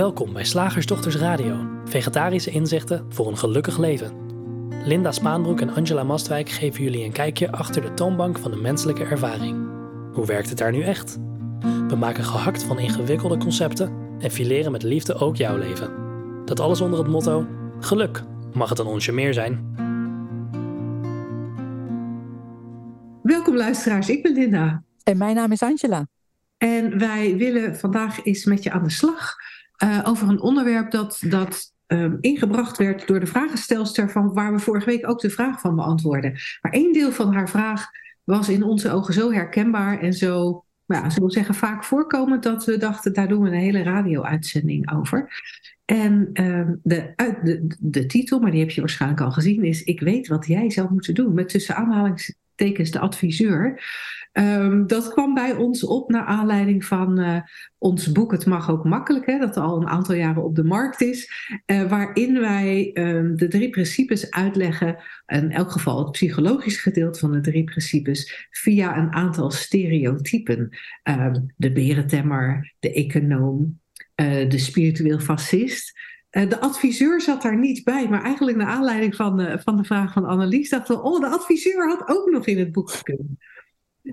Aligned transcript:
Welkom 0.00 0.32
bij 0.32 0.44
Slagersdochters 0.44 1.16
Radio, 1.16 1.80
vegetarische 1.84 2.50
inzichten 2.50 3.06
voor 3.08 3.28
een 3.28 3.36
gelukkig 3.36 3.78
leven. 3.78 4.12
Linda 4.84 5.12
Spaanbroek 5.12 5.60
en 5.60 5.70
Angela 5.70 6.02
Mastwijk 6.02 6.48
geven 6.48 6.82
jullie 6.82 7.04
een 7.04 7.12
kijkje 7.12 7.52
achter 7.52 7.82
de 7.82 7.94
toonbank 7.94 8.38
van 8.38 8.50
de 8.50 8.56
menselijke 8.56 9.04
ervaring. 9.04 9.68
Hoe 10.12 10.26
werkt 10.26 10.48
het 10.48 10.58
daar 10.58 10.72
nu 10.72 10.82
echt? 10.82 11.18
We 11.88 11.96
maken 11.98 12.24
gehakt 12.24 12.62
van 12.62 12.78
ingewikkelde 12.78 13.36
concepten 13.36 13.92
en 14.18 14.30
fileren 14.30 14.72
met 14.72 14.82
liefde 14.82 15.14
ook 15.14 15.36
jouw 15.36 15.56
leven. 15.56 15.92
Dat 16.44 16.60
alles 16.60 16.80
onder 16.80 16.98
het 16.98 17.08
motto: 17.08 17.46
geluk 17.80 18.22
mag 18.52 18.68
het 18.68 18.78
een 18.78 18.86
onsje 18.86 19.12
meer 19.12 19.34
zijn. 19.34 19.74
Welkom 23.22 23.56
luisteraars, 23.56 24.08
ik 24.08 24.22
ben 24.22 24.32
Linda. 24.32 24.82
En 25.02 25.18
mijn 25.18 25.34
naam 25.34 25.52
is 25.52 25.62
Angela. 25.62 26.06
En 26.56 26.98
wij 26.98 27.36
willen 27.36 27.76
vandaag 27.76 28.24
eens 28.24 28.44
met 28.44 28.62
je 28.62 28.70
aan 28.70 28.84
de 28.84 28.90
slag 28.90 29.36
uh, 29.84 30.00
over 30.04 30.28
een 30.28 30.40
onderwerp 30.40 30.90
dat, 30.90 31.22
dat 31.26 31.72
um, 31.86 32.18
ingebracht 32.20 32.78
werd 32.78 33.06
door 33.06 33.20
de 33.20 33.26
vragenstelster 33.26 34.10
van 34.10 34.32
waar 34.32 34.52
we 34.52 34.58
vorige 34.58 34.86
week 34.86 35.08
ook 35.08 35.20
de 35.20 35.30
vraag 35.30 35.60
van 35.60 35.76
beantwoorden. 35.76 36.32
Maar 36.60 36.72
één 36.72 36.92
deel 36.92 37.12
van 37.12 37.32
haar 37.32 37.48
vraag 37.48 37.88
was 38.24 38.48
in 38.48 38.62
onze 38.62 38.90
ogen 38.90 39.14
zo 39.14 39.32
herkenbaar 39.32 40.00
en 40.00 40.12
zo, 40.12 40.64
nou 40.86 41.02
ja, 41.02 41.10
zullen 41.10 41.30
zeggen, 41.30 41.54
vaak 41.54 41.84
voorkomend 41.84 42.42
dat 42.42 42.64
we 42.64 42.76
dachten, 42.76 43.12
daar 43.12 43.28
doen 43.28 43.42
we 43.42 43.48
een 43.48 43.54
hele 43.54 43.82
radio-uitzending 43.82 44.92
over. 44.92 45.28
En 45.84 46.30
uh, 46.32 46.68
de, 46.82 47.12
de, 47.42 47.66
de, 47.78 48.06
titel, 48.06 48.40
maar 48.40 48.50
die 48.50 48.60
heb 48.60 48.70
je 48.70 48.80
waarschijnlijk 48.80 49.20
al 49.20 49.32
gezien, 49.32 49.64
is 49.64 49.82
Ik 49.82 50.00
weet 50.00 50.28
wat 50.28 50.46
jij 50.46 50.70
zou 50.70 50.92
moeten 50.92 51.14
doen. 51.14 51.34
Met 51.34 51.48
tussen 51.48 51.74
aanhalingstekens 52.60 52.90
de 52.90 52.98
adviseur. 52.98 53.82
Um, 54.32 54.86
dat 54.86 55.12
kwam 55.12 55.34
bij 55.34 55.54
ons 55.54 55.84
op 55.84 56.10
naar 56.10 56.24
aanleiding 56.24 56.84
van 56.84 57.20
uh, 57.20 57.40
ons 57.78 58.12
boek 58.12 58.32
Het 58.32 58.46
mag 58.46 58.70
ook 58.70 58.84
makkelijk, 58.84 59.26
hè, 59.26 59.38
dat 59.38 59.56
al 59.56 59.80
een 59.80 59.88
aantal 59.88 60.14
jaren 60.14 60.44
op 60.44 60.54
de 60.54 60.64
markt 60.64 61.00
is, 61.00 61.30
uh, 61.66 61.88
waarin 61.88 62.40
wij 62.40 62.90
um, 62.94 63.36
de 63.36 63.48
drie 63.48 63.70
principes 63.70 64.30
uitleggen, 64.30 64.96
in 65.26 65.50
elk 65.50 65.70
geval 65.70 65.98
het 65.98 66.12
psychologisch 66.12 66.80
gedeelte 66.80 67.18
van 67.18 67.32
de 67.32 67.40
drie 67.40 67.64
principes, 67.64 68.48
via 68.50 68.96
een 68.96 69.12
aantal 69.12 69.50
stereotypen. 69.50 70.68
Um, 71.02 71.52
de 71.56 71.72
berentemmer, 71.72 72.74
de 72.80 72.92
econoom, 72.92 73.80
uh, 74.20 74.48
de 74.48 74.58
spiritueel 74.58 75.18
fascist. 75.18 75.98
De 76.30 76.60
adviseur 76.60 77.20
zat 77.20 77.42
daar 77.42 77.58
niet 77.58 77.84
bij, 77.84 78.08
maar 78.08 78.22
eigenlijk 78.22 78.56
naar 78.56 78.66
aanleiding 78.66 79.16
van, 79.16 79.60
van 79.60 79.76
de 79.76 79.84
vraag 79.84 80.12
van 80.12 80.24
Annelies 80.24 80.70
dachten 80.70 80.96
we, 80.96 81.02
oh, 81.02 81.20
de 81.20 81.26
adviseur 81.26 81.88
had 81.88 82.08
ook 82.08 82.30
nog 82.30 82.46
in 82.46 82.58
het 82.58 82.72
boek 82.72 82.92
kunnen. 83.02 83.38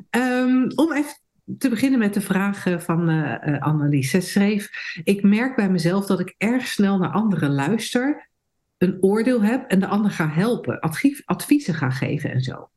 Um, 0.09 0.71
om 0.75 0.93
even 0.93 1.15
te 1.57 1.69
beginnen 1.69 1.99
met 1.99 2.13
de 2.13 2.21
vraag 2.21 2.65
van 2.77 3.09
uh, 3.09 3.59
Annelies. 3.59 4.31
Schreef, 4.31 4.69
ik 5.03 5.23
merk 5.23 5.55
bij 5.55 5.69
mezelf 5.69 6.05
dat 6.05 6.19
ik 6.19 6.35
erg 6.37 6.67
snel 6.67 6.97
naar 6.97 7.11
anderen 7.11 7.53
luister, 7.53 8.29
een 8.77 8.97
oordeel 9.01 9.41
heb 9.41 9.69
en 9.69 9.79
de 9.79 9.87
ander 9.87 10.11
ga 10.11 10.29
helpen, 10.29 10.79
adviezen 11.25 11.73
ga 11.73 11.89
geven 11.89 12.31
en 12.31 12.41
zo. 12.41 12.69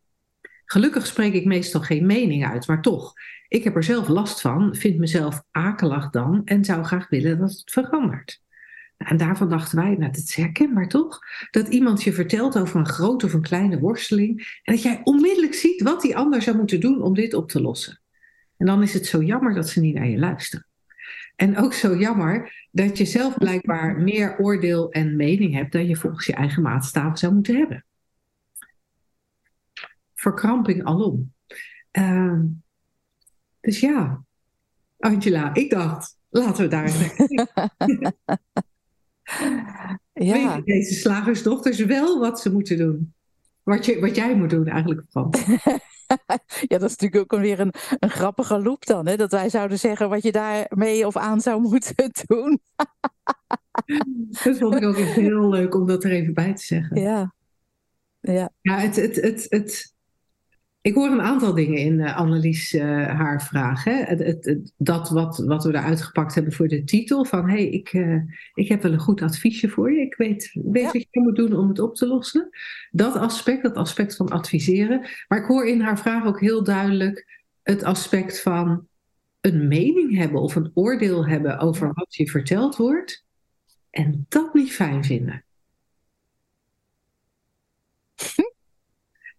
Gelukkig 0.64 1.06
spreek 1.06 1.32
ik 1.32 1.44
meestal 1.44 1.80
geen 1.80 2.06
mening 2.06 2.47
uit, 2.47 2.66
maar 2.66 2.82
toch, 2.82 3.12
ik 3.48 3.64
heb 3.64 3.77
er 3.77 3.84
zelf 3.84 4.08
last 4.08 4.41
van, 4.41 4.75
vind 4.75 4.98
mezelf 4.98 5.42
akelig 5.50 6.10
dan 6.10 6.42
en 6.44 6.64
zou 6.64 6.84
graag 6.84 7.08
willen 7.08 7.38
dat 7.38 7.50
het 7.50 7.70
verandert. 7.70 8.41
En 9.06 9.16
daarvan 9.16 9.48
dachten 9.48 9.78
wij, 9.78 9.88
nou, 9.88 10.12
dat 10.12 10.16
is 10.16 10.34
herkenbaar 10.34 10.88
toch? 10.88 11.18
Dat 11.50 11.68
iemand 11.68 12.02
je 12.02 12.12
vertelt 12.12 12.58
over 12.58 12.80
een 12.80 12.88
grote 12.88 13.26
of 13.26 13.32
een 13.32 13.42
kleine 13.42 13.78
worsteling. 13.78 14.60
En 14.62 14.74
dat 14.74 14.82
jij 14.82 15.00
onmiddellijk 15.04 15.54
ziet 15.54 15.82
wat 15.82 16.02
die 16.02 16.16
ander 16.16 16.42
zou 16.42 16.56
moeten 16.56 16.80
doen 16.80 17.02
om 17.02 17.14
dit 17.14 17.34
op 17.34 17.48
te 17.48 17.60
lossen. 17.60 18.00
En 18.56 18.66
dan 18.66 18.82
is 18.82 18.94
het 18.94 19.06
zo 19.06 19.22
jammer 19.22 19.54
dat 19.54 19.68
ze 19.68 19.80
niet 19.80 19.94
naar 19.94 20.08
je 20.08 20.18
luisteren. 20.18 20.66
En 21.36 21.56
ook 21.58 21.72
zo 21.72 21.96
jammer 21.96 22.66
dat 22.70 22.98
je 22.98 23.04
zelf 23.04 23.38
blijkbaar 23.38 23.96
meer 23.96 24.38
oordeel 24.38 24.90
en 24.90 25.16
mening 25.16 25.54
hebt 25.54 25.72
dan 25.72 25.86
je 25.86 25.96
volgens 25.96 26.26
je 26.26 26.34
eigen 26.34 26.62
maatstaven 26.62 27.18
zou 27.18 27.34
moeten 27.34 27.56
hebben. 27.56 27.84
Verkramping 30.14 30.84
alom. 30.84 31.32
Uh, 31.92 32.41
dus 33.60 33.80
ja, 33.80 34.25
Angela, 34.98 35.54
ik 35.54 35.70
dacht, 35.70 36.19
laten 36.28 36.62
we 36.62 36.69
daar 36.69 36.92
ja. 40.12 40.54
Weet 40.54 40.64
deze 40.64 40.94
slagersdochters 40.94 41.78
wel 41.78 42.18
wat 42.18 42.41
ze 42.41 42.52
moeten 42.52 42.76
doen? 42.76 43.14
Wat, 43.62 43.86
je, 43.86 44.00
wat 44.00 44.16
jij 44.16 44.36
moet 44.36 44.50
doen 44.50 44.66
eigenlijk 44.66 45.02
van. 45.08 45.34
ja, 46.70 46.78
dat 46.78 46.91
is 46.91 46.96
natuurlijk 46.96 47.32
ook 47.32 47.40
weer 47.40 47.60
een, 47.60 47.74
een 47.98 48.10
grappige 48.10 48.62
loop 48.62 48.86
dan. 48.86 49.06
Hè? 49.06 49.16
Dat 49.16 49.32
wij 49.32 49.48
zouden 49.48 49.78
zeggen 49.78 50.08
wat 50.08 50.22
je 50.22 50.32
daarmee 50.32 51.06
of 51.06 51.16
aan 51.16 51.40
zou 51.40 51.60
moeten 51.70 52.10
doen. 52.26 52.60
dat 54.44 54.58
vond 54.58 54.74
ik 54.74 54.84
ook 54.84 54.96
heel 54.96 55.48
leuk 55.48 55.74
om 55.74 55.86
dat 55.86 56.04
er 56.04 56.10
even 56.10 56.34
bij 56.34 56.54
te 56.54 56.64
zeggen. 56.64 57.00
Ja. 57.00 57.34
Ja, 58.20 58.50
ja 58.60 58.78
het, 58.78 58.96
het, 58.96 59.16
het, 59.16 59.46
het, 59.48 59.94
ik 60.82 60.94
hoor 60.94 61.10
een 61.10 61.20
aantal 61.20 61.54
dingen 61.54 61.78
in 61.78 61.98
uh, 61.98 62.16
Annelies 62.16 62.72
uh, 62.72 62.82
haar 63.06 63.42
vraag. 63.42 63.84
Hè? 63.84 63.92
Het, 63.92 64.44
het, 64.44 64.72
dat 64.76 65.10
wat, 65.10 65.38
wat 65.38 65.64
we 65.64 65.68
eruit 65.68 66.02
gepakt 66.02 66.34
hebben 66.34 66.52
voor 66.52 66.68
de 66.68 66.84
titel. 66.84 67.24
Van 67.24 67.48
hé, 67.48 67.54
hey, 67.54 67.68
ik, 67.68 67.92
uh, 67.92 68.22
ik 68.54 68.68
heb 68.68 68.82
wel 68.82 68.92
een 68.92 68.98
goed 68.98 69.22
adviesje 69.22 69.69
voor 69.69 69.92
je. 69.92 70.00
Ik 70.00 70.14
weet, 70.14 70.50
weet 70.52 70.82
ja. 70.82 70.92
wat 70.92 71.06
je 71.10 71.20
moet 71.20 71.36
doen 71.36 71.56
om 71.56 71.69
het 71.69 71.78
op 71.78 71.94
te 71.94 72.06
lossen. 72.06 72.48
Dat 72.90 73.16
aspect, 73.16 73.62
dat 73.62 73.76
aspect 73.76 74.16
van 74.16 74.28
adviseren. 74.28 75.06
Maar 75.28 75.38
ik 75.38 75.46
hoor 75.46 75.66
in 75.66 75.80
haar 75.80 75.98
vraag 75.98 76.24
ook 76.24 76.40
heel 76.40 76.64
duidelijk 76.64 77.40
het 77.62 77.82
aspect 77.82 78.42
van 78.42 78.86
een 79.40 79.69
mening 79.69 80.16
hebben 80.16 80.40
of 80.40 80.54
een 80.54 80.70
oordeel 80.74 81.26
hebben 81.26 81.58
over 81.58 81.92
wat 81.92 82.14
je 82.14 82.30
verteld 82.30 82.76
wordt. 82.76 83.24
En 83.90 84.26
dat 84.28 84.54
niet 84.54 84.72
fijn 84.72 85.04
vinden. 85.04 85.44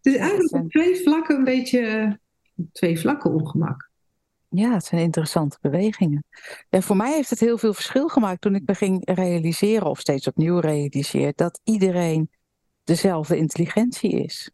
Dus 0.01 0.15
eigenlijk 0.15 0.63
op 0.63 0.69
twee 0.69 0.95
vlakken 0.95 1.37
een 1.37 1.43
beetje 1.43 2.19
twee 2.71 2.99
vlakken 2.99 3.33
ongemak. 3.33 3.89
Ja, 4.49 4.73
het 4.73 4.85
zijn 4.85 5.01
interessante 5.01 5.57
bewegingen. 5.61 6.23
Ja, 6.69 6.81
voor 6.81 6.95
mij 6.95 7.13
heeft 7.13 7.29
het 7.29 7.39
heel 7.39 7.57
veel 7.57 7.73
verschil 7.73 8.07
gemaakt 8.07 8.41
toen 8.41 8.55
ik 8.55 8.63
me 8.65 8.75
ging 8.75 9.01
realiseren, 9.13 9.87
of 9.87 9.99
steeds 9.99 10.27
opnieuw 10.27 10.59
realiseer, 10.59 11.33
dat 11.35 11.61
iedereen 11.63 12.29
dezelfde 12.83 13.37
intelligentie 13.37 14.11
is. 14.11 14.51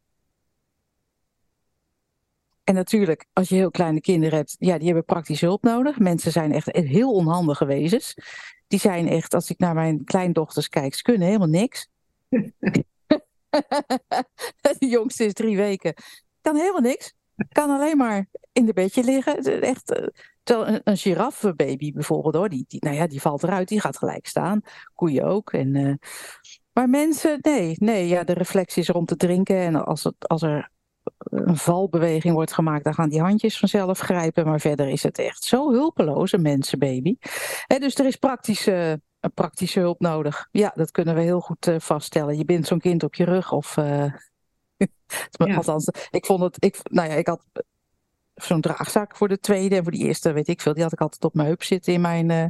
En 2.63 2.73
natuurlijk, 2.73 3.25
als 3.33 3.49
je 3.49 3.55
heel 3.55 3.71
kleine 3.71 4.01
kinderen 4.01 4.37
hebt, 4.37 4.55
ja, 4.59 4.77
die 4.77 4.85
hebben 4.85 5.05
praktische 5.05 5.45
hulp 5.45 5.63
nodig. 5.63 5.99
Mensen 5.99 6.31
zijn 6.31 6.51
echt 6.51 6.75
heel 6.75 7.11
onhandige 7.11 7.65
wezens. 7.65 8.13
Die 8.67 8.79
zijn 8.79 9.07
echt, 9.07 9.33
als 9.33 9.49
ik 9.49 9.59
naar 9.59 9.73
mijn 9.73 10.03
kleindochters 10.03 10.69
kijk, 10.69 10.95
ze 10.95 11.01
kunnen 11.01 11.27
helemaal 11.27 11.47
niks. 11.47 11.87
de 14.79 14.87
jongste 14.87 15.25
is 15.25 15.33
drie 15.33 15.57
weken. 15.57 15.93
Kan 16.41 16.55
helemaal 16.55 16.81
niks. 16.81 17.13
Kan 17.51 17.69
alleen 17.69 17.97
maar 17.97 18.25
in 18.51 18.65
de 18.65 18.73
bedje 18.73 19.03
liggen. 19.03 19.61
Echt, 19.61 19.91
eh, 19.91 20.07
een, 20.43 20.81
een 20.83 20.97
giraffebaby 20.97 21.91
bijvoorbeeld, 21.91 22.35
hoor, 22.35 22.49
die, 22.49 22.65
nou 22.67 22.95
ja, 22.95 23.07
die 23.07 23.21
valt 23.21 23.43
eruit, 23.43 23.67
die 23.67 23.81
gaat 23.81 23.97
gelijk 23.97 24.27
staan. 24.27 24.61
Koeien 24.93 25.23
ook. 25.23 25.53
En, 25.53 25.75
uh, 25.75 25.93
maar 26.73 26.89
mensen, 26.89 27.37
nee, 27.41 27.75
nee, 27.79 28.07
ja, 28.07 28.23
de 28.23 28.33
reflectie 28.33 28.81
is 28.81 28.89
er 28.89 28.95
om 28.95 29.05
te 29.05 29.15
drinken. 29.15 29.55
En 29.55 29.85
als, 29.85 30.03
het, 30.03 30.15
als 30.19 30.41
er 30.41 30.71
een 31.19 31.57
valbeweging 31.57 32.33
wordt 32.33 32.53
gemaakt, 32.53 32.83
dan 32.83 32.93
gaan 32.93 33.09
die 33.09 33.21
handjes 33.21 33.59
vanzelf 33.59 33.99
grijpen. 33.99 34.45
Maar 34.45 34.59
verder 34.59 34.87
is 34.87 35.03
het 35.03 35.19
echt 35.19 35.43
zo 35.43 35.71
hulpeloos, 35.71 36.31
een 36.31 36.41
mensenbaby. 36.41 37.15
Dus 37.67 37.95
er 37.95 38.05
is 38.05 38.15
praktische 38.15 39.01
een 39.27 39.33
praktische 39.33 39.79
hulp 39.79 39.99
nodig. 39.99 40.47
Ja, 40.51 40.71
dat 40.75 40.91
kunnen 40.91 41.15
we 41.15 41.21
heel 41.21 41.39
goed 41.39 41.67
uh, 41.67 41.75
vaststellen. 41.79 42.37
Je 42.37 42.45
bindt 42.45 42.67
zo'n 42.67 42.79
kind 42.79 43.03
op 43.03 43.15
je 43.15 43.23
rug 43.23 43.51
of. 43.51 43.75
Ja. 45.29 45.55
Althans, 45.55 45.89
ik 46.09 46.25
vond 46.25 46.41
het. 46.41 46.55
Ik, 46.59 46.79
nou 46.83 47.09
ja, 47.09 47.15
ik 47.15 47.27
had 47.27 47.43
zo'n 48.33 48.61
draagzak 48.61 49.15
voor 49.15 49.27
de 49.27 49.39
tweede 49.39 49.75
en 49.75 49.83
voor 49.83 49.91
die 49.91 50.05
eerste, 50.05 50.31
weet 50.31 50.47
ik 50.47 50.61
veel. 50.61 50.73
Die 50.73 50.83
had 50.83 50.91
ik 50.91 51.01
altijd 51.01 51.23
op 51.23 51.33
mijn 51.33 51.47
heup 51.47 51.63
zitten 51.63 51.93
in 51.93 52.01
mijn, 52.01 52.29
uh, 52.29 52.45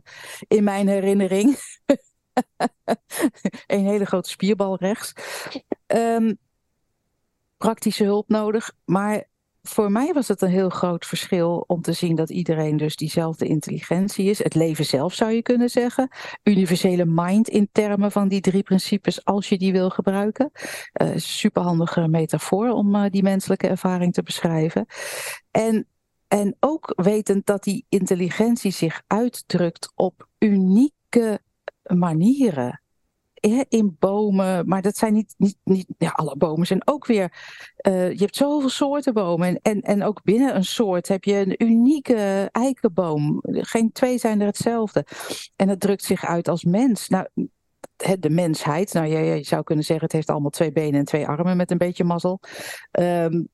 in 0.48 0.64
mijn 0.64 0.88
herinnering. 0.88 1.56
een 3.68 3.86
hele 3.86 4.06
grote 4.06 4.30
spierbal 4.30 4.78
rechts. 4.78 5.14
Um, 5.88 6.38
praktische 7.58 8.04
hulp 8.04 8.30
nodig. 8.30 8.74
Maar 8.86 9.24
voor 9.68 9.92
mij 9.92 10.14
was 10.14 10.28
het 10.28 10.42
een 10.42 10.50
heel 10.50 10.70
groot 10.70 11.06
verschil 11.06 11.64
om 11.68 11.82
te 11.82 11.94
zien 11.94 12.16
dat 12.16 12.30
iedereen 12.30 12.78
dus 12.78 12.96
diezelfde 12.96 13.48
intelligentie 13.48 14.30
is. 14.30 14.44
Het 14.44 14.56
leven 14.56 14.86
zelf 14.86 15.14
zou 15.14 15.32
je 15.32 15.42
kunnen 15.42 15.70
zeggen. 15.70 16.10
Universele 16.44 17.06
mind 17.06 17.48
in 17.48 17.70
termen 17.72 18.12
van 18.12 18.28
die 18.28 18.42
drie 18.42 18.64
principes 18.64 19.26
als 19.26 19.50
je 19.50 19.58
die 19.58 19.72
wil 19.72 19.90
gebruiken. 19.90 20.52
Uh, 21.02 21.10
superhandige 21.16 22.08
metafoor 22.08 22.70
om 22.70 22.96
uh, 22.96 23.06
die 23.10 23.24
menselijke 23.24 23.68
ervaring 23.68 24.14
te 24.14 24.24
beschrijven. 24.24 24.86
En, 25.52 25.88
en 26.28 26.56
ook 26.60 26.94
wetend 26.96 27.46
dat 27.46 27.64
die 27.64 27.86
intelligentie 27.90 28.72
zich 28.72 29.02
uitdrukt 29.08 29.92
op 29.96 30.28
unieke 30.40 31.40
manieren. 31.84 32.82
In 33.70 33.96
bomen, 34.00 34.68
maar 34.68 34.82
dat 34.82 34.98
zijn 34.98 35.14
niet, 35.14 35.34
niet, 35.38 35.58
niet 35.64 35.88
ja, 35.98 36.10
alle 36.10 36.36
bomen 36.38 36.68
zijn 36.68 36.88
ook 36.88 37.06
weer, 37.06 37.32
uh, 37.88 38.12
je 38.12 38.20
hebt 38.20 38.36
zoveel 38.36 38.70
soorten 38.70 39.14
bomen 39.14 39.60
en, 39.62 39.82
en, 39.82 40.04
ook 40.04 40.24
binnen 40.24 40.56
een 40.56 40.66
soort 40.66 41.08
heb 41.08 41.24
je 41.24 41.34
een 41.34 41.64
unieke 41.68 42.50
eikenboom. 42.52 43.40
Geen 43.44 43.92
twee 43.92 44.18
zijn 44.18 44.40
er 44.40 44.48
hetzelfde. 44.48 45.06
En 45.56 45.70
het 45.70 45.80
drukt 45.80 46.04
zich 46.04 46.26
uit 46.26 46.48
als 46.48 46.64
mens. 46.64 47.08
Nou, 47.08 47.28
de 48.20 48.30
mensheid, 48.30 48.94
nou 48.94 49.08
je, 49.08 49.44
zou 49.44 49.64
kunnen 49.64 49.86
zeggen 49.86 50.06
het 50.06 50.14
heeft 50.14 50.30
allemaal 50.30 50.50
twee 50.50 50.72
benen 50.72 51.00
en 51.00 51.06
twee 51.06 51.28
armen 51.28 51.58
met 51.58 51.72
een 51.72 51.78
beetje 51.78 52.04
mazzel. 52.04 52.40
Um, 52.92 53.48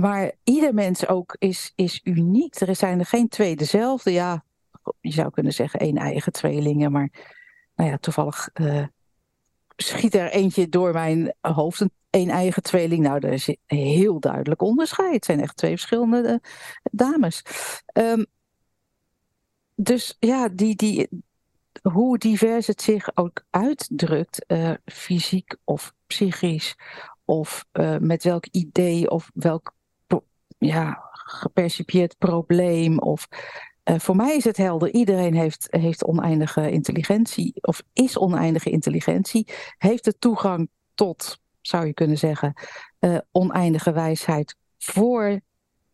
maar 0.00 0.32
ieder 0.44 0.74
mens 0.74 1.08
ook 1.08 1.36
is, 1.38 1.72
is 1.74 2.00
uniek. 2.04 2.60
Er 2.60 2.76
zijn 2.76 2.98
er 2.98 3.06
geen 3.06 3.28
twee 3.28 3.56
dezelfde. 3.56 4.12
Ja, 4.12 4.44
je 5.00 5.12
zou 5.12 5.30
kunnen 5.30 5.52
zeggen 5.52 5.80
één 5.80 5.96
eigen 5.96 6.32
tweelingen, 6.32 6.92
maar 6.92 7.10
nou 7.74 7.90
ja, 7.90 7.98
toevallig 7.98 8.48
uh, 8.54 8.86
schiet 9.76 10.14
er 10.14 10.30
eentje 10.30 10.68
door 10.68 10.92
mijn 10.92 11.34
hoofd, 11.40 11.84
een, 12.10 12.30
eigen 12.30 12.62
tweeling. 12.62 13.02
Nou, 13.02 13.26
er 13.26 13.32
is 13.32 13.56
heel 13.66 14.20
duidelijk 14.20 14.62
onderscheid. 14.62 15.14
Het 15.14 15.24
zijn 15.24 15.40
echt 15.40 15.56
twee 15.56 15.70
verschillende 15.70 16.28
uh, 16.28 16.36
dames. 16.82 17.42
Um, 17.92 18.26
dus 19.74 20.16
ja, 20.18 20.48
die, 20.48 20.76
die, 20.76 21.08
hoe 21.82 22.18
divers 22.18 22.66
het 22.66 22.82
zich 22.82 23.16
ook 23.16 23.44
uitdrukt, 23.50 24.44
uh, 24.48 24.70
fysiek 24.84 25.56
of 25.64 25.94
psychisch, 26.06 26.76
of 27.24 27.64
met 27.98 28.24
welk 28.24 28.46
idee 28.46 29.10
of 29.10 29.30
welk 29.34 29.74
ja, 30.58 31.10
gepercipieerd 31.12 32.18
probleem, 32.18 32.98
of 32.98 33.28
uh, 33.84 33.98
voor 33.98 34.16
mij 34.16 34.36
is 34.36 34.44
het 34.44 34.56
helder. 34.56 34.92
Iedereen 34.92 35.34
heeft, 35.34 35.66
heeft 35.70 36.04
oneindige 36.04 36.70
intelligentie, 36.70 37.52
of 37.60 37.82
is 37.92 38.18
oneindige 38.18 38.70
intelligentie, 38.70 39.48
heeft 39.78 40.04
de 40.04 40.18
toegang 40.18 40.68
tot, 40.94 41.38
zou 41.60 41.86
je 41.86 41.94
kunnen 41.94 42.18
zeggen, 42.18 42.52
uh, 43.00 43.18
oneindige 43.32 43.92
wijsheid 43.92 44.56
voor 44.78 45.40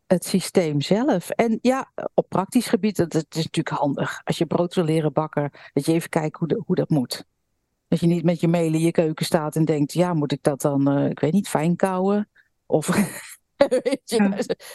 het 0.07 0.25
systeem 0.25 0.81
zelf. 0.81 1.31
En 1.31 1.59
ja, 1.63 1.93
op 2.15 2.29
praktisch 2.29 2.67
gebied, 2.67 2.97
dat, 2.97 3.15
is 3.15 3.25
natuurlijk 3.29 3.69
handig. 3.69 4.21
Als 4.25 4.39
je 4.39 4.47
brood 4.47 4.75
wil 4.75 4.85
leren 4.85 5.13
bakken, 5.13 5.51
dat 5.73 5.87
je 5.87 5.93
even 5.93 6.09
kijkt 6.09 6.39
hoe, 6.39 6.63
hoe 6.67 6.77
dat 6.77 6.89
moet. 6.89 7.25
Dat 7.89 8.01
je 8.01 8.07
niet 8.07 8.25
met 8.25 8.41
je 8.41 8.49
meel 8.49 8.73
in 8.73 8.81
je 8.81 8.91
keuken 8.91 9.25
staat 9.25 9.57
en 9.57 9.65
denkt, 9.65 9.93
ja, 9.93 10.15
moet 10.15 10.33
ik 10.33 10.43
dat 10.43 10.61
dan, 10.61 10.99
uh, 10.99 11.11
ik 11.11 11.21
weet 11.21 11.33
niet, 11.33 11.49
fijn 11.49 11.77
kouwen? 11.77 12.29
Of 12.67 12.89
Weet 13.83 14.01
je, 14.05 14.23
ja. 14.23 14.29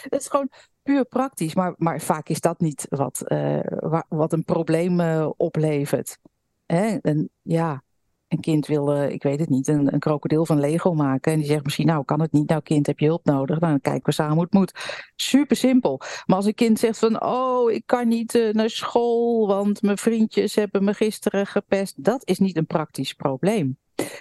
dat 0.08 0.20
is 0.20 0.28
gewoon 0.28 0.50
puur 0.82 1.04
praktisch. 1.04 1.54
Maar, 1.54 1.74
maar 1.76 2.00
vaak 2.00 2.28
is 2.28 2.40
dat 2.40 2.60
niet 2.60 2.86
wat, 2.88 3.22
uh, 3.26 3.60
wat 4.08 4.32
een 4.32 4.44
probleem 4.44 5.00
uh, 5.00 5.30
oplevert. 5.36 6.18
Hè? 6.66 6.96
En 6.96 7.30
ja, 7.42 7.82
een 8.28 8.40
kind 8.40 8.66
wil, 8.66 8.96
uh, 8.96 9.10
ik 9.10 9.22
weet 9.22 9.40
het 9.40 9.48
niet, 9.48 9.68
een, 9.68 9.92
een 9.92 9.98
krokodil 9.98 10.46
van 10.46 10.60
Lego 10.60 10.94
maken. 10.94 11.32
En 11.32 11.38
die 11.38 11.48
zegt 11.48 11.64
misschien, 11.64 11.86
nou 11.86 12.04
kan 12.04 12.20
het 12.20 12.32
niet, 12.32 12.48
nou 12.48 12.62
kind 12.62 12.86
heb 12.86 12.98
je 12.98 13.06
hulp 13.06 13.24
nodig. 13.24 13.60
Nou, 13.60 13.72
dan 13.72 13.80
kijken 13.80 14.04
we 14.04 14.12
samen 14.12 14.34
hoe 14.34 14.42
het 14.42 14.52
moet. 14.52 14.72
Super 15.16 15.56
simpel. 15.56 16.00
Maar 16.26 16.36
als 16.36 16.46
een 16.46 16.54
kind 16.54 16.78
zegt 16.78 16.98
van, 16.98 17.22
oh 17.22 17.70
ik 17.70 17.82
kan 17.86 18.08
niet 18.08 18.50
naar 18.52 18.70
school, 18.70 19.46
want 19.46 19.82
mijn 19.82 19.98
vriendjes 19.98 20.54
hebben 20.54 20.84
me 20.84 20.94
gisteren 20.94 21.46
gepest. 21.46 22.04
Dat 22.04 22.28
is 22.28 22.38
niet 22.38 22.56
een 22.56 22.66
praktisch 22.66 23.12
probleem. 23.12 23.78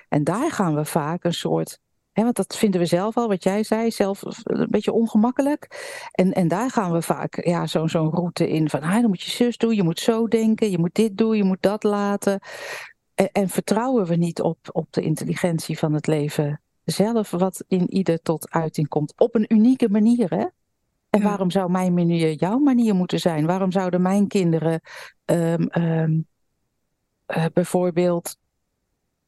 En 0.09 0.23
daar 0.23 0.51
gaan 0.51 0.75
we 0.75 0.85
vaak 0.85 1.23
een 1.23 1.33
soort 1.33 1.79
want 2.23 2.35
dat 2.35 2.57
vinden 2.57 2.79
we 2.79 2.85
zelf 2.85 3.17
al, 3.17 3.27
wat 3.27 3.43
jij 3.43 3.63
zei, 3.63 3.91
zelf 3.91 4.21
een 4.43 4.67
beetje 4.69 4.91
ongemakkelijk. 4.91 5.67
En, 6.11 6.33
en 6.33 6.47
daar 6.47 6.71
gaan 6.71 6.91
we 6.91 7.01
vaak 7.01 7.45
ja, 7.45 7.67
zo'n 7.67 7.89
zo'n 7.89 8.09
route 8.09 8.49
in 8.49 8.69
van, 8.69 8.81
ah, 8.81 8.93
dan 8.93 9.07
moet 9.07 9.21
je 9.21 9.31
zus 9.31 9.57
doen, 9.57 9.75
je 9.75 9.83
moet 9.83 9.99
zo 9.99 10.27
denken, 10.27 10.71
je 10.71 10.77
moet 10.77 10.95
dit 10.95 11.17
doen, 11.17 11.37
je 11.37 11.43
moet 11.43 11.61
dat 11.61 11.83
laten. 11.83 12.39
En, 13.15 13.31
en 13.31 13.49
vertrouwen 13.49 14.05
we 14.05 14.15
niet 14.15 14.41
op, 14.41 14.57
op 14.71 14.87
de 14.93 15.01
intelligentie 15.01 15.77
van 15.77 15.93
het 15.93 16.07
leven 16.07 16.61
zelf, 16.85 17.31
wat 17.31 17.63
in 17.67 17.93
ieder 17.93 18.21
tot 18.21 18.49
uiting 18.49 18.87
komt. 18.87 19.13
Op 19.17 19.35
een 19.35 19.45
unieke 19.47 19.89
manier, 19.89 20.29
hè? 20.29 20.45
En 21.09 21.21
ja. 21.21 21.27
waarom 21.27 21.51
zou 21.51 21.71
mijn 21.71 21.93
manier 21.93 22.31
jouw 22.31 22.57
manier 22.57 22.95
moeten 22.95 23.19
zijn? 23.19 23.45
Waarom 23.45 23.71
zouden 23.71 24.01
mijn 24.01 24.27
kinderen 24.27 24.81
um, 25.25 25.69
um, 25.71 26.27
uh, 27.27 27.45
bijvoorbeeld 27.53 28.37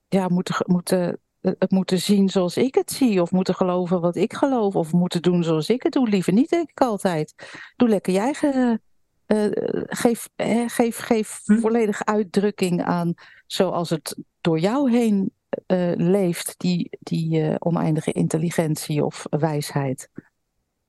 ja, 0.08 0.28
moeten, 0.28 0.56
moeten 0.66 1.20
het 1.60 1.72
moeten 1.72 2.00
zien 2.00 2.30
zoals 2.30 2.58
ik 2.58 2.76
het 2.76 2.92
zie, 2.92 3.22
of 3.22 3.32
moeten 3.32 3.56
geloven 3.56 4.02
wat 4.02 4.16
ik 4.16 4.34
geloof, 4.34 4.76
of 4.76 4.92
moeten 4.92 5.22
doen 5.22 5.44
zoals 5.44 5.70
ik 5.70 5.84
het 5.84 5.94
doe. 5.94 6.10
Liever 6.10 6.34
niet, 6.34 6.50
denk 6.50 6.70
ik 6.70 6.82
altijd. 6.82 7.34
Doe 7.76 7.90
lekker 7.90 8.14
je 8.14 8.20
eigen. 8.20 8.82
Uh, 9.28 9.48
geef 9.86 10.30
eh, 10.36 10.70
geef, 10.70 10.98
geef 10.98 11.42
hm? 11.46 11.60
volledige 11.60 12.06
uitdrukking 12.06 12.84
aan 12.84 13.14
zoals 13.46 13.90
het 13.90 14.18
door 14.42 14.60
jou 14.60 14.92
heen 14.92 15.32
uh, 15.68 15.92
leeft, 15.96 16.56
die, 16.58 16.90
die 17.00 17.60
oneindige 17.60 18.12
intelligentie 18.12 19.06
of 19.06 19.26
wijsheid. 19.30 20.10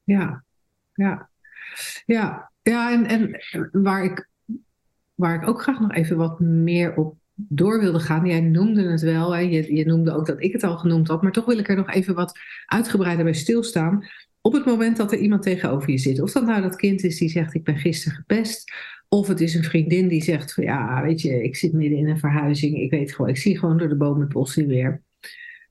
Ja, 0.04 0.44
ja, 0.94 1.28
ja, 2.06 2.50
ja 2.62 2.93
en, 2.93 3.06
en 3.06 3.40
waar, 3.82 4.04
ik, 4.04 4.28
waar 5.14 5.34
ik 5.34 5.49
ook 5.49 5.62
graag 5.62 5.81
nog 5.81 5.93
even 5.93 6.16
wat 6.16 6.40
meer 6.40 6.96
op 6.96 7.16
door 7.49 7.81
wilde 7.81 8.00
gaan. 8.00 8.26
Jij 8.26 8.40
noemde 8.40 8.90
het 8.90 9.00
wel, 9.00 9.35
hè? 9.35 9.40
Je, 9.40 9.75
je 9.75 9.87
noemde 9.87 10.12
ook 10.12 10.26
dat 10.26 10.43
ik 10.43 10.52
het 10.52 10.62
al 10.62 10.79
genoemd 10.79 11.08
had, 11.08 11.23
maar 11.23 11.32
toch 11.32 11.44
wil 11.44 11.58
ik 11.58 11.69
er 11.69 11.76
nog 11.76 11.90
even 11.90 12.14
wat 12.14 12.38
uitgebreider 12.67 13.25
bij 13.25 13.35
stilstaan. 13.35 14.06
Op 14.40 14.52
het 14.52 14.64
moment 14.64 14.96
dat 14.96 15.12
er 15.12 15.19
iemand 15.19 15.43
tegenover 15.43 15.90
je 15.90 15.99
zit, 15.99 16.20
of 16.20 16.32
dat 16.32 16.46
nou 16.46 16.62
dat 16.62 16.76
kind 16.76 17.05
is 17.05 17.19
die 17.19 17.29
zegt 17.29 17.55
ik 17.55 17.64
ben 17.64 17.79
gisteren 17.79 18.19
gepest, 18.19 18.73
of 19.08 19.29
het 19.29 19.40
is 19.40 19.55
een 19.55 19.64
vriendin 19.64 20.08
die 20.08 20.23
zegt 20.23 20.55
van 20.55 20.64
ja, 20.64 21.02
weet 21.02 21.20
je, 21.20 21.43
ik 21.43 21.56
zit 21.56 21.73
midden 21.73 21.99
in 21.99 22.08
een 22.08 22.19
verhuizing, 22.19 22.76
ik 22.76 22.90
weet 22.90 23.12
gewoon, 23.12 23.31
ik 23.31 23.37
zie 23.37 23.58
gewoon 23.58 23.79
door 23.79 23.88
de 23.88 23.96
bomen 23.96 24.20
het 24.20 24.32
bos 24.32 24.56
niet 24.56 24.67
weer. 24.67 25.02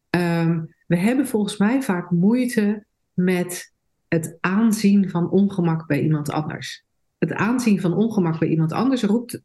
Um, 0.09 0.75
we 0.87 0.97
hebben 0.97 1.27
volgens 1.27 1.57
mij 1.57 1.81
vaak 1.81 2.11
moeite 2.11 2.85
met 3.13 3.73
het 4.07 4.37
aanzien 4.39 5.09
van 5.09 5.29
ongemak 5.29 5.87
bij 5.87 6.01
iemand 6.01 6.29
anders. 6.31 6.85
Het 7.17 7.33
aanzien 7.33 7.81
van 7.81 7.93
ongemak 7.93 8.39
bij 8.39 8.47
iemand 8.47 8.71
anders 8.71 9.03
roept 9.03 9.41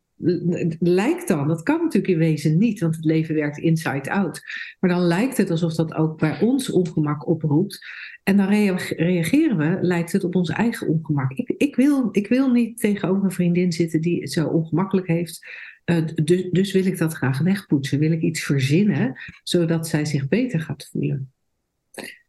lijkt 0.79 1.29
dan, 1.29 1.49
dat 1.49 1.63
kan 1.63 1.79
natuurlijk 1.83 2.13
in 2.13 2.19
wezen 2.19 2.59
niet, 2.59 2.81
want 2.81 2.97
het 2.97 3.05
leven 3.05 3.35
werkt 3.35 3.59
inside 3.59 4.11
out. 4.11 4.43
Maar 4.81 4.91
dan 4.91 5.01
lijkt 5.01 5.37
het 5.37 5.51
alsof 5.51 5.75
dat 5.75 5.95
ook 5.95 6.19
bij 6.19 6.41
ons 6.41 6.71
ongemak 6.71 7.27
oproept. 7.29 7.87
En 8.23 8.37
dan 8.37 8.49
reageren 8.49 9.57
we, 9.57 9.79
lijkt 9.81 10.13
het 10.13 10.25
op 10.25 10.35
ons 10.35 10.51
eigen 10.51 10.89
ongemak. 10.89 11.33
Ik, 11.33 11.49
ik, 11.57 11.77
wil, 11.77 12.09
ik 12.13 12.27
wil 12.27 12.51
niet 12.51 12.79
tegenover 12.79 13.25
een 13.25 13.31
vriendin 13.31 13.73
zitten 13.73 14.01
die 14.01 14.21
het 14.21 14.33
zo 14.33 14.47
ongemakkelijk 14.47 15.07
heeft. 15.07 15.47
Uh, 15.85 16.07
dus, 16.25 16.51
dus 16.51 16.73
wil 16.73 16.87
ik 16.87 16.99
dat 16.99 17.13
graag 17.13 17.39
wegpoetsen. 17.39 17.99
Wil 17.99 18.13
ik 18.13 18.23
iets 18.23 18.45
verzinnen, 18.45 19.15
zodat 19.43 19.89
zij 19.89 20.05
zich 20.05 20.29
beter 20.29 20.61
gaat 20.61 20.89
voelen. 20.93 21.33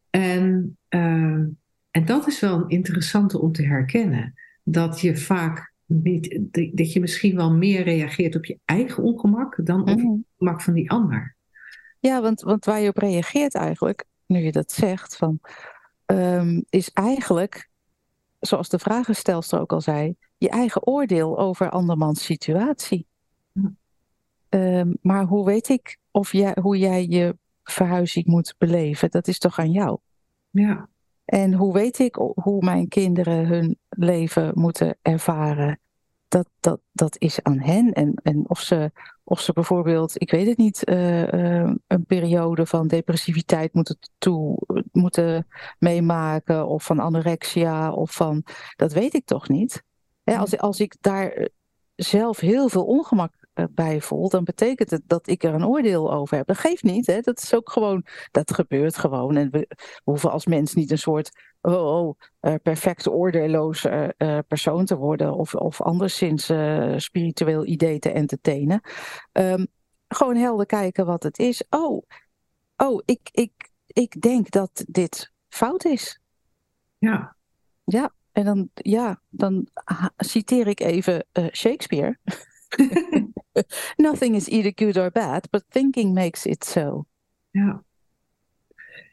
En, 0.10 0.78
uh, 0.90 1.02
en 1.92 2.06
dat 2.06 2.28
is 2.28 2.40
wel 2.40 2.56
een 2.56 2.70
interessante 2.70 3.40
om 3.40 3.52
te 3.52 3.66
herkennen. 3.66 4.34
Dat 4.64 5.02
je 5.02 5.18
vaak 5.18 5.73
niet, 5.86 6.40
dat 6.78 6.94
je 6.94 7.00
misschien 7.00 7.36
wel 7.36 7.52
meer 7.54 7.84
reageert 7.84 8.36
op 8.36 8.46
je 8.46 8.60
eigen 8.66 9.04
ongemak 9.04 9.66
dan 9.66 9.82
op 9.82 9.88
het 9.88 9.98
mm. 9.98 10.26
ongemak 10.38 10.62
van 10.62 10.74
die 10.74 10.92
ander. 10.92 11.36
Ja, 12.00 12.22
want, 12.22 12.42
want 12.42 12.66
waar 12.66 12.82
je 12.82 12.90
op 12.90 12.98
reageert 12.98 13.56
eigenlijk, 13.56 14.06
nu 14.26 14.40
je 14.40 14.52
dat 14.52 14.72
zegt, 14.72 15.16
van, 15.16 15.40
um, 16.06 16.64
is 16.70 16.90
eigenlijk, 16.90 17.70
zoals 18.40 18.70
de 18.70 18.80
vragenstelster 18.80 19.60
ook 19.60 19.72
al 19.72 19.82
zei, 19.82 20.16
je 20.38 20.50
eigen 20.50 20.88
oordeel 20.88 21.40
over 21.40 21.70
andermans 21.70 22.24
situatie. 22.24 23.08
Um, 24.50 24.98
maar 25.02 25.26
hoe 25.26 25.46
weet 25.46 25.70
ik 25.70 25.98
of 26.12 26.32
jij, 26.32 26.58
hoe 26.62 26.78
jij 26.78 27.08
je 27.08 27.38
verhuizing 27.64 28.26
moet 28.26 28.56
beleven? 28.58 29.12
Dat 29.12 29.28
is 29.28 29.40
toch 29.40 29.60
aan 29.60 29.72
jou? 29.72 29.98
Ja. 30.50 30.90
En 31.26 31.54
hoe 31.54 31.74
weet 31.74 32.00
ik 32.00 32.16
hoe 32.16 32.64
mijn 32.64 32.88
kinderen 32.88 33.48
hun 33.48 33.78
leven 33.98 34.52
moeten 34.56 34.98
ervaren? 35.02 35.80
Dat, 36.28 36.50
dat, 36.60 36.80
dat 36.92 37.16
is 37.18 37.44
aan 37.44 37.60
hen. 37.60 37.94
En, 37.94 38.14
en 38.24 38.44
of, 38.48 38.60
ze, 38.60 38.92
of 39.24 39.40
ze 39.40 39.54
bijvoorbeeld, 39.54 40.22
ik 40.22 40.32
weet 40.32 40.48
het 40.48 40.58
niet, 40.58 40.90
uh, 40.90 41.34
uh, 41.34 41.72
een 41.88 42.06
periode 42.06 42.66
van 42.66 42.88
depressiviteit 42.88 43.74
moeten, 43.74 43.98
toe, 44.18 44.58
moeten 44.92 45.48
meemaken, 45.80 46.68
of 46.68 46.84
van 46.84 47.00
anorexia, 47.00 47.92
of 47.92 48.12
van, 48.12 48.44
dat 48.76 48.94
weet 48.94 49.14
ik 49.14 49.26
toch 49.26 49.50
niet. 49.50 49.84
Als, 50.24 50.58
als 50.58 50.80
ik 50.80 50.96
daar 51.02 51.48
zelf 51.96 52.40
heel 52.40 52.70
veel 52.70 52.86
ongemak 52.86 53.34
bij 53.72 54.02
voel, 54.02 54.30
dan 54.30 54.44
betekent 54.44 54.90
het 54.90 55.02
dat 55.08 55.28
ik 55.28 55.44
er 55.44 55.54
een 55.54 55.66
oordeel 55.66 56.14
over 56.14 56.38
heb. 56.38 56.48
Dat 56.48 56.58
geeft 56.58 56.84
niet, 56.84 57.06
hè? 57.06 57.20
dat 57.20 57.42
is 57.42 57.54
ook 57.54 57.72
gewoon, 57.72 58.06
dat 58.32 58.54
gebeurt 58.54 58.98
gewoon. 58.98 59.36
En 59.36 59.52
we, 59.52 59.68
hoeven 60.04 60.32
als 60.32 60.46
mens 60.46 60.74
niet 60.74 60.92
een 60.92 60.98
soort 60.98 61.32
oh, 61.62 61.98
oh 61.98 62.20
uh, 62.42 62.56
perfect 62.64 63.08
oordeelloze 63.08 64.16
uh, 64.18 64.40
persoon 64.48 64.86
te 64.86 64.98
worden 64.98 65.34
of, 65.34 65.56
of 65.56 65.82
anderszins 65.82 66.50
uh, 66.50 66.94
spiritueel 66.98 67.66
idee 67.66 68.00
te 68.00 68.12
entertainen. 68.12 68.82
Um, 69.32 69.68
gewoon 70.08 70.36
helder 70.36 70.66
kijken 70.66 71.06
wat 71.06 71.24
het 71.24 71.40
is. 71.40 71.64
Oh, 71.70 72.04
oh 72.78 73.02
ik, 73.06 73.30
ik, 73.32 73.70
ik 73.88 74.22
denk 74.22 74.52
dat 74.52 74.84
dit 74.88 75.32
fout 75.50 75.86
is. 75.86 76.20
Ja. 76.98 77.36
Ja, 77.84 78.14
en 78.32 78.46
dan, 78.46 78.70
ja, 78.74 79.22
dan 79.30 79.68
citeer 80.18 80.68
ik 80.68 80.80
even 80.80 81.26
Shakespeare. 81.52 82.18
Nothing 83.98 84.36
is 84.36 84.48
either 84.50 84.72
good 84.76 84.98
or 84.98 85.12
bad, 85.12 85.48
but 85.52 85.64
thinking 85.70 86.14
makes 86.14 86.46
it 86.46 86.64
so. 86.66 87.06
Ja. 87.52 87.84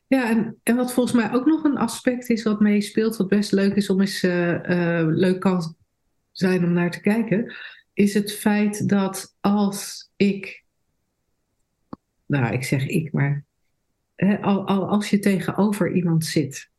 Ja, 0.06 0.28
en, 0.28 0.60
en 0.62 0.76
wat 0.76 0.92
volgens 0.92 1.16
mij 1.16 1.32
ook 1.32 1.46
nog 1.46 1.64
een 1.64 1.76
aspect 1.76 2.28
is 2.28 2.42
wat 2.42 2.60
meespeelt, 2.60 3.16
wat 3.16 3.28
best 3.28 3.52
leuk 3.52 3.74
is 3.74 3.90
om 3.90 4.00
eens 4.00 4.22
uh, 4.22 4.52
uh, 4.52 5.06
leuk 5.06 5.40
kan 5.40 5.76
zijn 6.30 6.64
om 6.64 6.72
naar 6.72 6.90
te 6.90 7.00
kijken, 7.00 7.54
is 7.92 8.14
het 8.14 8.32
feit 8.32 8.88
dat 8.88 9.36
als 9.40 10.10
ik, 10.16 10.64
nou 12.26 12.52
ik 12.52 12.64
zeg 12.64 12.86
ik, 12.86 13.12
maar 13.12 13.44
hè, 14.14 14.40
al, 14.40 14.66
als 14.66 15.10
je 15.10 15.18
tegenover 15.18 15.92
iemand 15.92 16.24
zit 16.24 16.70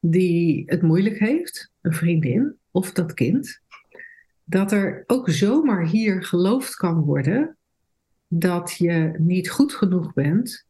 die 0.00 0.62
het 0.66 0.82
moeilijk 0.82 1.18
heeft, 1.18 1.72
een 1.80 1.92
vriendin 1.92 2.56
of 2.70 2.92
dat 2.92 3.14
kind, 3.14 3.60
dat 4.48 4.72
er 4.72 5.04
ook 5.06 5.30
zomaar 5.30 5.86
hier 5.86 6.24
geloofd 6.24 6.74
kan 6.74 7.00
worden 7.00 7.56
dat 8.28 8.74
je 8.78 9.14
niet 9.18 9.50
goed 9.50 9.74
genoeg 9.74 10.12
bent 10.12 10.66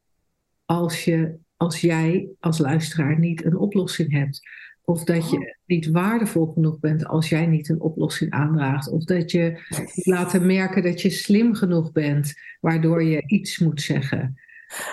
als, 0.64 1.04
je, 1.04 1.36
als 1.56 1.80
jij 1.80 2.28
als 2.40 2.58
luisteraar 2.58 3.18
niet 3.18 3.44
een 3.44 3.56
oplossing 3.56 4.12
hebt. 4.12 4.40
Of 4.82 5.04
dat 5.04 5.30
je 5.30 5.56
niet 5.66 5.90
waardevol 5.90 6.46
genoeg 6.46 6.78
bent 6.78 7.06
als 7.06 7.28
jij 7.28 7.46
niet 7.46 7.68
een 7.68 7.80
oplossing 7.80 8.30
aandraagt. 8.30 8.88
Of 8.88 9.04
dat 9.04 9.30
je 9.30 9.60
laten 9.94 10.46
merken 10.46 10.82
dat 10.82 11.00
je 11.00 11.10
slim 11.10 11.54
genoeg 11.54 11.92
bent, 11.92 12.34
waardoor 12.60 13.02
je 13.02 13.22
iets 13.26 13.58
moet 13.58 13.80
zeggen. 13.80 14.40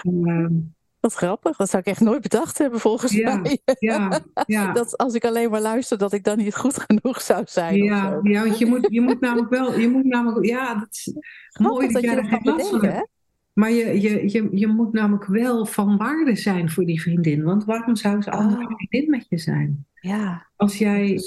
Um, 0.03 0.74
wat 1.05 1.13
grappig, 1.13 1.57
dat 1.57 1.69
zou 1.69 1.81
ik 1.85 1.89
echt 1.89 2.01
nooit 2.01 2.21
bedacht 2.21 2.57
hebben 2.57 2.79
volgens 2.79 3.11
ja, 3.11 3.35
mij. 3.35 3.59
Ja, 3.79 4.19
ja. 4.45 4.71
Dat 4.79 4.97
als 4.97 5.13
ik 5.13 5.25
alleen 5.25 5.49
maar 5.49 5.61
luister, 5.61 5.97
dat 5.97 6.13
ik 6.13 6.23
dan 6.23 6.37
niet 6.37 6.55
goed 6.55 6.85
genoeg 6.87 7.21
zou 7.21 7.43
zijn. 7.47 7.83
Ja, 7.83 8.19
ja 8.23 8.43
want 8.43 8.57
je 8.57 8.65
moet, 8.65 8.87
je 8.89 9.01
moet 9.01 9.19
namelijk 9.19 9.49
wel, 9.49 9.79
je 9.79 9.89
moet 9.89 10.05
namelijk, 10.05 10.45
ja, 10.45 10.75
dat 10.75 10.87
is 10.91 11.13
grappig 11.49 11.71
mooi 11.71 11.85
dat, 11.85 11.93
dat 11.93 12.03
jij 12.03 12.11
je 12.13 12.21
er 12.21 12.29
dat 12.29 12.41
kan 12.41 12.55
bedenken. 12.55 13.09
Maar 13.53 13.71
je, 13.71 14.01
je, 14.01 14.31
je, 14.31 14.47
je 14.51 14.67
moet 14.67 14.93
namelijk 14.93 15.25
wel 15.25 15.65
van 15.65 15.97
waarde 15.97 16.35
zijn 16.35 16.69
voor 16.69 16.85
die 16.85 17.01
vriendin. 17.01 17.43
Want 17.43 17.65
waarom 17.65 17.95
zou 17.95 18.21
ze 18.21 18.31
anders 18.31 18.65
Oh. 18.65 18.75
vriendin 18.75 19.09
met 19.09 19.25
je 19.29 19.37
zijn? 19.37 19.85
Ja, 20.01 20.47
Als 20.55 20.77
jij 20.77 21.19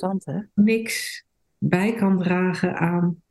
niks 0.54 1.24
bij 1.58 1.92
kan 1.92 2.18
dragen 2.18 2.78
aan. 2.78 3.22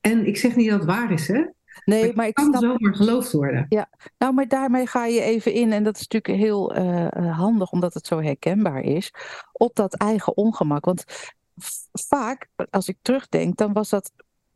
En 0.00 0.26
ik 0.26 0.36
zeg 0.36 0.56
niet 0.56 0.70
dat 0.70 0.78
het 0.78 0.88
waar 0.88 1.12
is, 1.12 1.28
hè? 1.28 1.44
Nee, 1.84 2.06
het 2.06 2.14
maar 2.14 2.26
ik 2.26 2.34
kan 2.34 2.44
snap 2.44 2.62
zomaar 2.62 2.94
geloofd 2.94 3.32
worden. 3.32 3.66
Nou, 4.18 4.34
maar 4.34 4.48
daarmee 4.48 4.86
ga 4.86 5.06
je 5.06 5.20
even 5.20 5.52
in, 5.52 5.72
en 5.72 5.84
dat 5.84 5.96
is 5.96 6.08
natuurlijk 6.08 6.42
heel 6.42 6.74
eh, 6.74 7.16
eh, 7.16 7.38
handig 7.38 7.70
omdat 7.70 7.94
het 7.94 8.06
zo 8.06 8.20
herkenbaar 8.20 8.80
is, 8.80 9.14
op 9.52 9.74
dat 9.74 9.94
eigen 9.94 10.36
ongemak. 10.36 10.84
Want 10.84 11.04
vaak, 11.92 12.48
als 12.70 12.88
ik 12.88 12.96
terugdenk, 13.02 13.56
dan 13.56 13.72
was 13.72 13.88
dat 13.88 14.12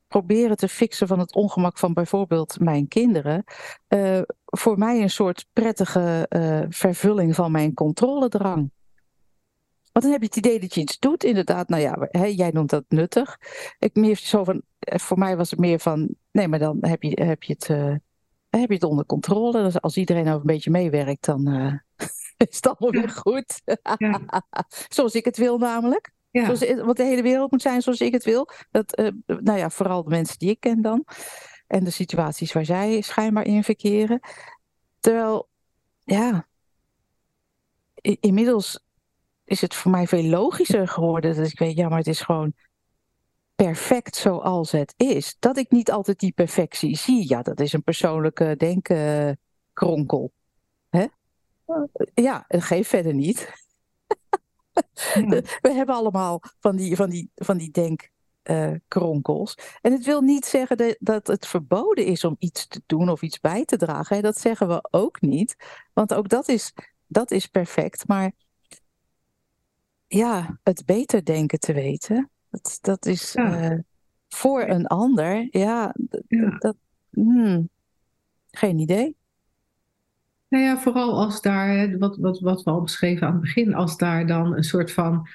proberen 0.09 0.57
te 0.57 0.69
fixen 0.69 1.07
van 1.07 1.19
het 1.19 1.35
ongemak 1.35 1.79
van 1.79 1.93
bijvoorbeeld 1.93 2.61
mijn 2.61 2.89
kinderen, 2.89 3.45
eh, 3.89 4.21
voor 4.45 4.79
mij 4.79 5.03
een 5.03 5.11
soort 5.11 5.47
prettige 5.53 6.27
vervulling 6.69 7.35
van 7.35 7.53
mijn 7.53 7.75
controledrang. 7.75 8.71
Want 9.93 10.05
dan 10.05 10.13
heb 10.13 10.21
je 10.21 10.39
het 10.39 10.47
idee 10.47 10.61
dat 10.61 10.75
je 10.75 10.81
iets 10.81 10.99
doet, 10.99 11.25
inderdaad. 11.25 11.69
Nou 11.69 11.83
ja, 11.83 12.09
hè, 12.11 12.25
jij 12.25 12.51
noemt 12.51 12.71
dat 12.71 12.85
nuttig. 12.89 13.39
Ik 13.79 13.95
meer 13.95 14.17
zo 14.17 14.45
van, 14.45 14.63
voor 14.79 15.19
mij 15.19 15.37
was 15.37 15.51
het 15.51 15.61
meer 15.61 15.79
van, 15.79 16.17
nee, 16.33 16.49
maar 16.49 16.59
dan 16.59 16.77
heb 16.81 17.03
je, 17.03 17.23
heb 17.25 17.43
je 17.43 17.53
het. 17.53 17.69
eh, 17.71 17.95
heb 18.51 18.69
je 18.69 18.75
het 18.75 18.85
onder 18.85 19.07
controle. 19.07 19.63
Dus 19.63 19.81
als 19.81 19.97
iedereen 19.97 20.25
nou 20.25 20.41
een 20.41 20.47
beetje 20.47 20.71
meewerkt, 20.71 21.25
dan 21.25 21.47
eh, 21.47 21.73
is 22.49 22.57
het 22.57 22.67
allemaal 22.67 23.01
weer 23.01 23.11
goed. 23.11 23.63
Ja. 23.97 24.21
zoals 24.89 25.15
ik 25.15 25.25
het 25.25 25.37
wil 25.37 25.59
namelijk. 25.59 26.11
Ja. 26.31 26.45
Zoals, 26.45 26.85
want 26.85 26.97
de 26.97 27.05
hele 27.05 27.23
wereld 27.23 27.51
moet 27.51 27.63
zijn 27.63 27.83
zoals 27.83 28.01
ik 28.01 28.13
het 28.13 28.25
wil. 28.25 28.49
Dat, 28.71 28.95
eh, 28.95 29.09
nou 29.27 29.59
ja, 29.59 29.71
vooral 29.71 30.03
de 30.03 30.11
mensen 30.11 30.39
die 30.39 30.51
ik 30.51 30.61
ken 30.61 30.83
dan. 30.83 31.05
En 31.67 31.85
de 31.85 31.91
situaties 31.91 32.53
waar 32.53 32.65
zij 32.65 33.01
schijnbaar 33.01 33.45
in 33.45 33.65
verkeren. 33.65 34.21
Terwijl, 35.01 35.49
ja, 36.05 36.47
inmiddels 38.21 38.85
is 39.45 39.61
het 39.61 39.75
voor 39.75 39.91
mij 39.91 40.07
veel 40.07 40.23
logischer 40.25 40.89
geworden. 40.89 41.37
Dat 41.37 41.47
ik 41.47 41.59
weet, 41.59 41.77
ja, 41.77 41.89
maar 41.89 41.99
het 41.99 42.07
is 42.07 42.21
gewoon 42.21 42.53
perfect 43.65 44.17
zoals 44.17 44.73
het 44.73 44.95
is. 44.97 45.37
Dat 45.39 45.57
ik 45.57 45.71
niet 45.71 45.91
altijd 45.91 46.19
die 46.19 46.33
perfectie 46.33 46.97
zie, 46.97 47.29
ja, 47.29 47.43
dat 47.43 47.61
is 47.61 47.73
een 47.73 47.83
persoonlijke 47.83 48.55
denkkronkel. 48.57 50.33
Hè? 50.89 51.07
Ja, 52.15 52.45
het 52.49 52.63
geeft 52.63 52.89
verder 52.89 53.15
niet. 53.15 53.53
Ja. 55.15 55.43
We 55.61 55.73
hebben 55.73 55.95
allemaal 55.95 56.43
van 56.61 56.77
die, 56.77 56.97
van 56.97 57.11
die, 57.11 57.31
van 57.35 57.57
die 57.57 57.71
denkkronkels. 57.71 59.59
en 59.81 59.93
het 59.93 60.05
wil 60.05 60.21
niet 60.21 60.45
zeggen 60.45 60.77
dat, 60.77 60.97
dat 61.01 61.27
het 61.27 61.47
verboden 61.47 62.05
is 62.05 62.25
om 62.25 62.37
iets 62.39 62.67
te 62.67 62.83
doen 62.87 63.09
of 63.09 63.23
iets 63.23 63.41
bij 63.41 63.65
te 63.65 63.77
dragen. 63.77 64.17
Hè? 64.17 64.23
Dat 64.23 64.39
zeggen 64.39 64.69
we 64.69 64.89
ook 64.91 65.21
niet. 65.21 65.57
Want 65.93 66.15
ook 66.15 66.29
dat 66.29 66.49
is, 66.49 66.73
dat 67.07 67.31
is 67.31 67.47
perfect. 67.47 68.07
Maar 68.07 68.33
ja, 70.07 70.59
het 70.63 70.87
beter 70.87 71.25
denken 71.25 71.59
te 71.59 71.73
weten, 71.73 72.31
dat, 72.51 72.79
dat 72.81 73.07
is 73.07 73.33
Ja. 73.33 73.71
eh, 73.71 73.79
voor 74.29 74.63
een 74.63 74.87
ander. 74.87 75.49
Ja, 75.51 75.95
dat, 76.59 76.77
hmm, 77.11 77.69
geen 78.51 78.79
idee. 78.79 79.17
Nou 80.49 80.65
ja, 80.65 80.79
vooral 80.79 81.19
als 81.21 81.41
daar, 81.43 81.99
wat, 81.99 82.17
wat, 82.17 82.41
wat 82.41 82.63
we 82.63 82.71
al 82.71 82.83
beschreven 82.83 83.27
aan 83.27 83.33
het 83.33 83.41
begin, 83.43 83.75
als 83.75 83.97
daar 83.97 84.27
dan 84.27 84.57
een 84.57 84.63
soort 84.65 84.93
van 84.93 85.29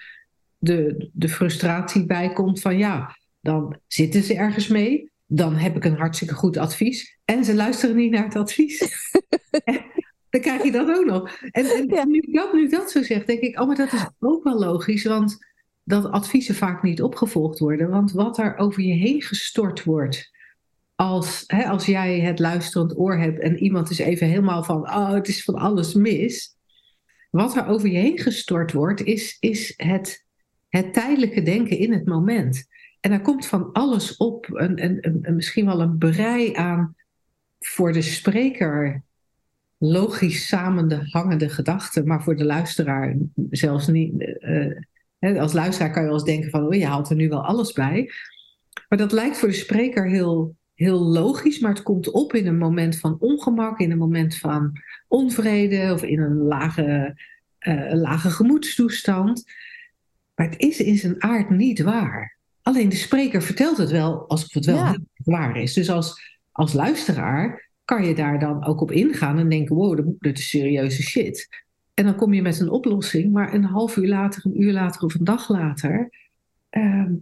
de, 0.58 1.10
de 1.14 1.30
frustratie 1.30 2.06
bij 2.06 2.34
komt 2.34 2.62
van 2.62 2.78
ja, 2.78 3.18
dan 3.42 3.80
zitten 3.88 4.24
ze 4.24 4.36
ergens 4.36 4.68
mee, 4.68 5.12
dan 5.26 5.56
heb 5.56 5.76
ik 5.76 5.86
een 5.86 5.98
hartstikke 5.98 6.34
goed 6.34 6.58
advies 6.58 7.18
en 7.26 7.46
ze 7.46 7.56
luisteren 7.56 7.96
niet 7.96 8.12
naar 8.12 8.24
het 8.24 8.36
advies. 8.36 8.80
dan 10.30 10.42
krijg 10.42 10.64
je 10.64 10.72
dat 10.72 10.98
ook 10.98 11.06
nog. 11.06 11.32
En, 11.52 11.66
en 11.66 11.88
Ja. 11.88 12.06
nu, 12.06 12.18
ik 12.18 12.34
dat, 12.36 12.54
nu 12.54 12.70
dat 12.70 12.92
zo 12.92 13.04
zeg, 13.04 13.26
denk 13.26 13.40
ik, 13.40 13.60
oh, 13.60 13.68
maar 13.68 13.76
dat 13.76 13.94
is 13.94 14.06
ook 14.20 14.44
wel 14.44 14.60
logisch, 14.60 15.04
want 15.04 15.38
dat 15.84 16.12
adviezen 16.12 16.56
vaak 16.56 16.84
niet 16.84 17.02
opgevolgd 17.02 17.60
worden. 17.60 17.90
Want 17.90 18.12
wat 18.12 18.38
er 18.38 18.58
over 18.58 18.84
je 18.84 18.94
heen 18.94 19.22
gestort 19.22 19.84
wordt, 19.84 20.32
als, 20.96 21.44
hè, 21.48 21.64
als 21.64 21.86
jij 21.86 22.20
het 22.20 22.40
luisterend 22.40 22.98
oor 22.98 23.18
hebt 23.18 23.40
en 23.40 23.58
iemand 23.58 23.90
is 23.90 24.00
even 24.00 24.28
helemaal 24.28 24.64
van, 24.64 24.82
oh, 24.82 25.12
het 25.12 25.28
is 25.28 25.44
van 25.44 25.56
alles 25.56 25.94
mis. 25.94 26.56
Wat 27.30 27.56
er 27.56 27.68
over 27.68 27.90
je 27.90 27.98
heen 27.98 28.20
gestort 28.20 28.72
wordt, 28.72 29.04
is, 29.04 29.38
is 29.40 29.74
het, 29.78 30.26
het 30.70 30.94
tijdelijke 30.94 31.42
denken 31.42 31.78
in 31.78 31.94
het 31.94 32.06
moment. 32.06 32.66
En 33.00 33.10
daar 33.10 33.22
komt 33.22 33.46
van 33.46 33.72
alles 33.72 34.18
op, 34.18 34.48
een, 34.52 34.84
een, 34.84 34.98
een, 35.02 35.36
misschien 35.36 35.66
wel 35.66 35.82
een 35.82 35.98
brei 35.98 36.54
aan 36.54 36.96
voor 37.60 37.94
de 37.94 38.02
spreker 38.02 39.04
logisch 39.78 40.48
samende 40.48 41.08
hangende 41.10 41.50
gedachten, 41.50 42.08
maar 42.08 42.24
voor 42.24 42.36
de 42.36 42.46
luisteraar 42.46 43.16
zelfs 43.50 43.88
niet. 43.88 44.38
eh, 44.40 44.72
als 45.40 45.54
luisteraar 45.54 45.92
kan 45.92 46.02
je 46.02 46.08
wel 46.08 46.18
eens 46.18 46.28
denken 46.28 46.50
van, 46.50 46.66
oh, 46.68 46.74
je 46.74 46.86
haalt 46.86 47.10
er 47.10 47.16
nu 47.16 47.30
wel 47.30 47.46
alles 47.46 47.72
bij. 47.74 48.12
Maar 48.90 48.98
dat 49.00 49.12
lijkt 49.12 49.38
voor 49.38 49.48
de 49.48 49.54
spreker 49.54 50.10
heel, 50.10 50.56
heel 50.74 51.00
logisch, 51.00 51.60
maar 51.60 51.74
het 51.74 51.84
komt 51.84 52.12
op 52.12 52.34
in 52.34 52.48
een 52.48 52.58
moment 52.58 52.98
van 53.00 53.16
ongemak, 53.20 53.80
in 53.80 53.92
een 53.92 53.98
moment 53.98 54.36
van 54.38 54.72
onvrede 55.08 55.94
of 55.94 56.04
in 56.04 56.20
een 56.22 56.38
lage, 56.38 57.18
eh, 57.60 57.90
een 57.90 58.00
lage 58.00 58.30
gemoedstoestand. 58.30 59.44
Maar 60.36 60.50
het 60.50 60.60
is 60.60 60.80
in 60.82 60.98
zijn 60.98 61.24
aard 61.24 61.50
niet 61.50 61.82
waar. 61.82 62.38
Alleen 62.62 62.90
de 62.90 62.96
spreker 62.96 63.42
vertelt 63.42 63.78
het 63.78 63.92
wel 63.92 64.28
alsof 64.28 64.54
het 64.54 64.66
wel 64.66 64.76
Ja. 64.76 64.98
waar 65.24 65.58
is. 65.58 65.74
Dus 65.74 65.90
als, 65.90 66.38
als 66.52 66.74
luisteraar 66.74 67.70
kan 67.86 68.06
je 68.06 68.16
daar 68.16 68.40
dan 68.40 68.66
ook 68.66 68.82
op 68.82 68.92
ingaan 68.92 69.38
en 69.40 69.50
denken: 69.50 69.76
wow, 69.76 70.16
dat- 70.20 70.38
is 70.38 70.50
serieuze 70.50 71.02
shit. 71.02 71.63
En 71.94 72.06
dan 72.06 72.16
kom 72.16 72.34
je 72.34 72.42
met 72.42 72.60
een 72.60 72.70
oplossing, 72.70 73.32
maar 73.32 73.54
een 73.54 73.64
half 73.64 73.98
uur 73.98 74.08
later, 74.08 74.46
een 74.46 74.62
uur 74.62 74.74
later 74.74 75.02
of 75.02 75.14
een 75.14 75.24
dag 75.24 75.50
later, 75.50 76.10
ehm, 76.70 77.14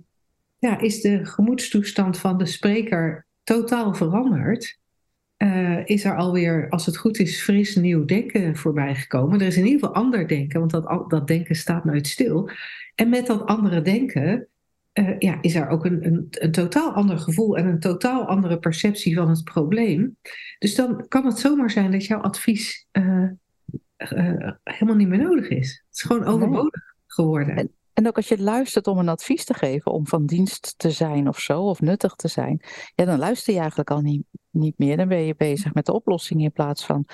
ja, 0.60 0.80
is 0.80 1.01
de 1.01 1.25
gemoedstoestand 1.25 2.18
van 2.18 2.38
de 2.38 2.46
spreker 2.46 3.25
totaal 3.44 3.94
veranderd. 3.94 4.80
Eh, 5.38 5.86
is 5.86 6.04
er 6.06 6.18
alweer, 6.18 6.70
als 6.70 6.86
het 6.86 6.98
goed 6.98 7.20
is, 7.20 7.42
fris 7.42 7.75
nieuw 7.75 8.06
denken 8.06 8.56
voorbij 8.56 8.96
gekomen. 8.96 9.40
Er 9.40 9.48
is 9.48 9.58
in 9.58 9.66
ieder 9.66 9.80
geval 9.80 9.96
ander 9.96 10.28
denken, 10.28 10.60
want 10.60 10.72
dat, 10.72 11.06
dat 11.08 11.28
denken 11.28 11.56
staat 11.56 11.86
nooit 11.86 12.08
stil. 12.08 12.50
En 12.96 13.10
met 13.10 13.28
dat 13.28 13.46
andere 13.46 13.82
denken 13.82 14.48
eh, 14.92 15.20
ja, 15.20 15.38
is 15.42 15.56
er 15.56 15.70
ook 15.70 15.86
een, 15.86 16.06
een, 16.06 16.28
een 16.30 16.51
totaal 16.51 16.92
ander 16.92 17.18
gevoel 17.18 17.58
en 17.58 17.66
een 17.66 17.80
totaal 17.80 18.25
andere 18.25 18.60
perceptie 18.60 19.16
van 19.16 19.30
het 19.30 19.44
probleem. 19.44 20.18
Dus 20.60 20.75
dan 20.75 21.08
kan 21.08 21.25
het 21.25 21.40
zomaar 21.40 21.70
zijn 21.70 21.92
dat 21.92 22.06
jouw 22.06 22.20
advies 22.20 22.88
eh, 22.92 23.28
eh, 24.10 24.51
helemaal 24.63 24.96
niet 24.96 25.08
meer 25.08 25.22
nodig 25.24 25.48
is. 25.50 25.84
Het 25.88 25.96
is 25.96 26.01
gewoon 26.01 26.25
overbodig 26.25 26.81
geworden. 27.08 27.55
En- 27.55 27.72
En 27.93 28.08
ook 28.08 28.15
als 28.15 28.27
je 28.27 28.41
luistert 28.41 28.88
om 28.88 28.98
een 28.98 29.10
advies 29.10 29.46
te 29.46 29.53
geven, 29.53 29.91
om 29.91 30.08
van 30.08 30.25
dienst 30.25 30.74
te 30.77 30.91
zijn 30.91 31.27
of 31.27 31.39
zo, 31.39 31.62
of 31.62 31.81
nuttig 31.81 32.15
te 32.15 32.27
zijn, 32.27 32.62
ja, 32.96 33.05
dan 33.05 33.20
luister 33.20 33.53
je 33.53 33.60
eigenlijk 33.60 33.91
al 33.91 34.01
niet, 34.01 34.24
niet 34.50 34.77
meer. 34.77 34.98
Dan 34.98 35.08
ben 35.08 35.17
je 35.25 35.36
bezig 35.36 35.74
met 35.74 35.86
de 35.86 35.93
oplossing 35.93 36.41
in 36.41 36.51
plaats 36.51 36.86
van 36.86 37.05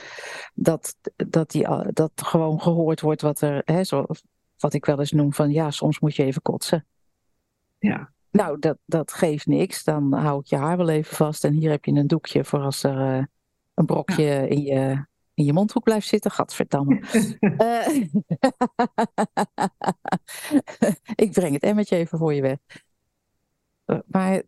dat, 0.53 0.95
dat, 1.15 1.51
die, 1.51 1.67
al- 1.67 1.85
dat 1.93 2.11
gewoon 2.15 2.61
gehoord 2.61 3.01
wordt 3.01 3.21
wat 3.21 3.41
er, 3.41 3.61
hè, 3.65 3.83
zo, 3.83 4.05
wat 4.57 4.73
ik 4.73 4.85
wel 4.85 4.99
eens 4.99 5.11
noem 5.11 5.33
van 5.33 5.51
ja, 5.51 5.71
soms 5.71 5.99
moet 5.99 6.15
je 6.15 6.23
even 6.23 6.41
kotsen. 6.41 6.85
Ja. 7.79 8.11
Nou, 8.31 8.59
dat, 8.59 8.77
dat 8.85 9.13
geeft 9.13 9.45
niks. 9.45 9.83
Dan 9.83 10.13
hou 10.13 10.39
ik 10.39 10.45
je 10.45 10.55
haar 10.55 10.77
wel 10.77 10.89
even 10.89 11.15
vast. 11.15 11.43
En 11.43 11.53
hier 11.53 11.69
heb 11.69 11.85
je 11.85 11.91
een 11.91 12.07
doekje 12.07 12.43
voor 12.43 12.59
als 12.59 12.83
er 12.83 13.17
uh, 13.17 13.23
een 13.73 13.85
brokje 13.85 14.47
in, 14.47 14.61
je, 14.61 15.05
in 15.37 15.45
je 15.45 15.53
mondhoek 15.53 15.83
blijft 15.83 16.07
zitten. 16.07 16.31
Gadverdamme. 16.31 17.01
uh, 17.41 17.87
ik 21.25 21.31
breng 21.31 21.53
het 21.53 21.63
emmertje 21.63 21.95
even 21.95 22.17
voor 22.17 22.33
je 22.33 22.41
weg. 22.41 22.57
Uh, 23.85 23.99
maar 24.05 24.41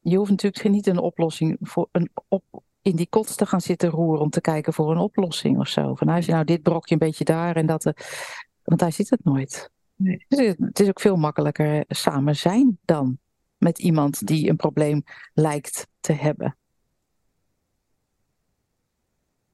je 0.00 0.16
hoeft 0.16 0.30
natuurlijk 0.30 0.68
niet 0.68 0.86
een 0.86 0.98
oplossing 0.98 1.56
voor 1.60 1.88
een 1.92 2.10
op, 2.28 2.44
in 2.82 2.96
die 2.96 3.06
kots 3.08 3.36
te 3.36 3.46
gaan 3.46 3.60
zitten 3.60 3.88
roeren 3.88 4.22
om 4.22 4.30
te 4.30 4.40
kijken 4.40 4.72
voor 4.72 4.90
een 4.90 4.98
oplossing 4.98 5.58
of 5.58 5.68
zo. 5.68 5.94
Van 5.94 6.08
als 6.08 6.26
je 6.26 6.32
nou 6.32 6.44
dit 6.44 6.62
brokje 6.62 6.92
een 6.92 7.00
beetje 7.00 7.24
daar 7.24 7.56
en 7.56 7.66
dat. 7.66 7.82
want 8.62 8.80
daar 8.80 8.92
zit 8.92 9.10
het 9.10 9.24
nooit. 9.24 9.70
Nee. 9.94 10.24
Dus 10.28 10.54
het 10.58 10.80
is 10.80 10.88
ook 10.88 11.00
veel 11.00 11.16
makkelijker 11.16 11.84
samen 11.88 12.36
zijn 12.36 12.78
dan 12.84 13.18
met 13.56 13.78
iemand 13.78 14.26
die 14.26 14.48
een 14.48 14.56
probleem 14.56 15.02
lijkt 15.32 15.88
te 16.00 16.12
hebben. 16.12 16.56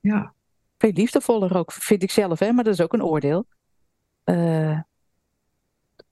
Ja. 0.00 0.33
Veel 0.84 0.92
liefdevoller 0.92 1.56
ook, 1.56 1.72
vind 1.72 2.02
ik 2.02 2.10
zelf, 2.10 2.38
hè? 2.38 2.52
maar 2.52 2.64
dat 2.64 2.72
is 2.72 2.80
ook 2.80 2.92
een 2.92 3.04
oordeel. 3.04 3.46
Uh, 4.24 4.80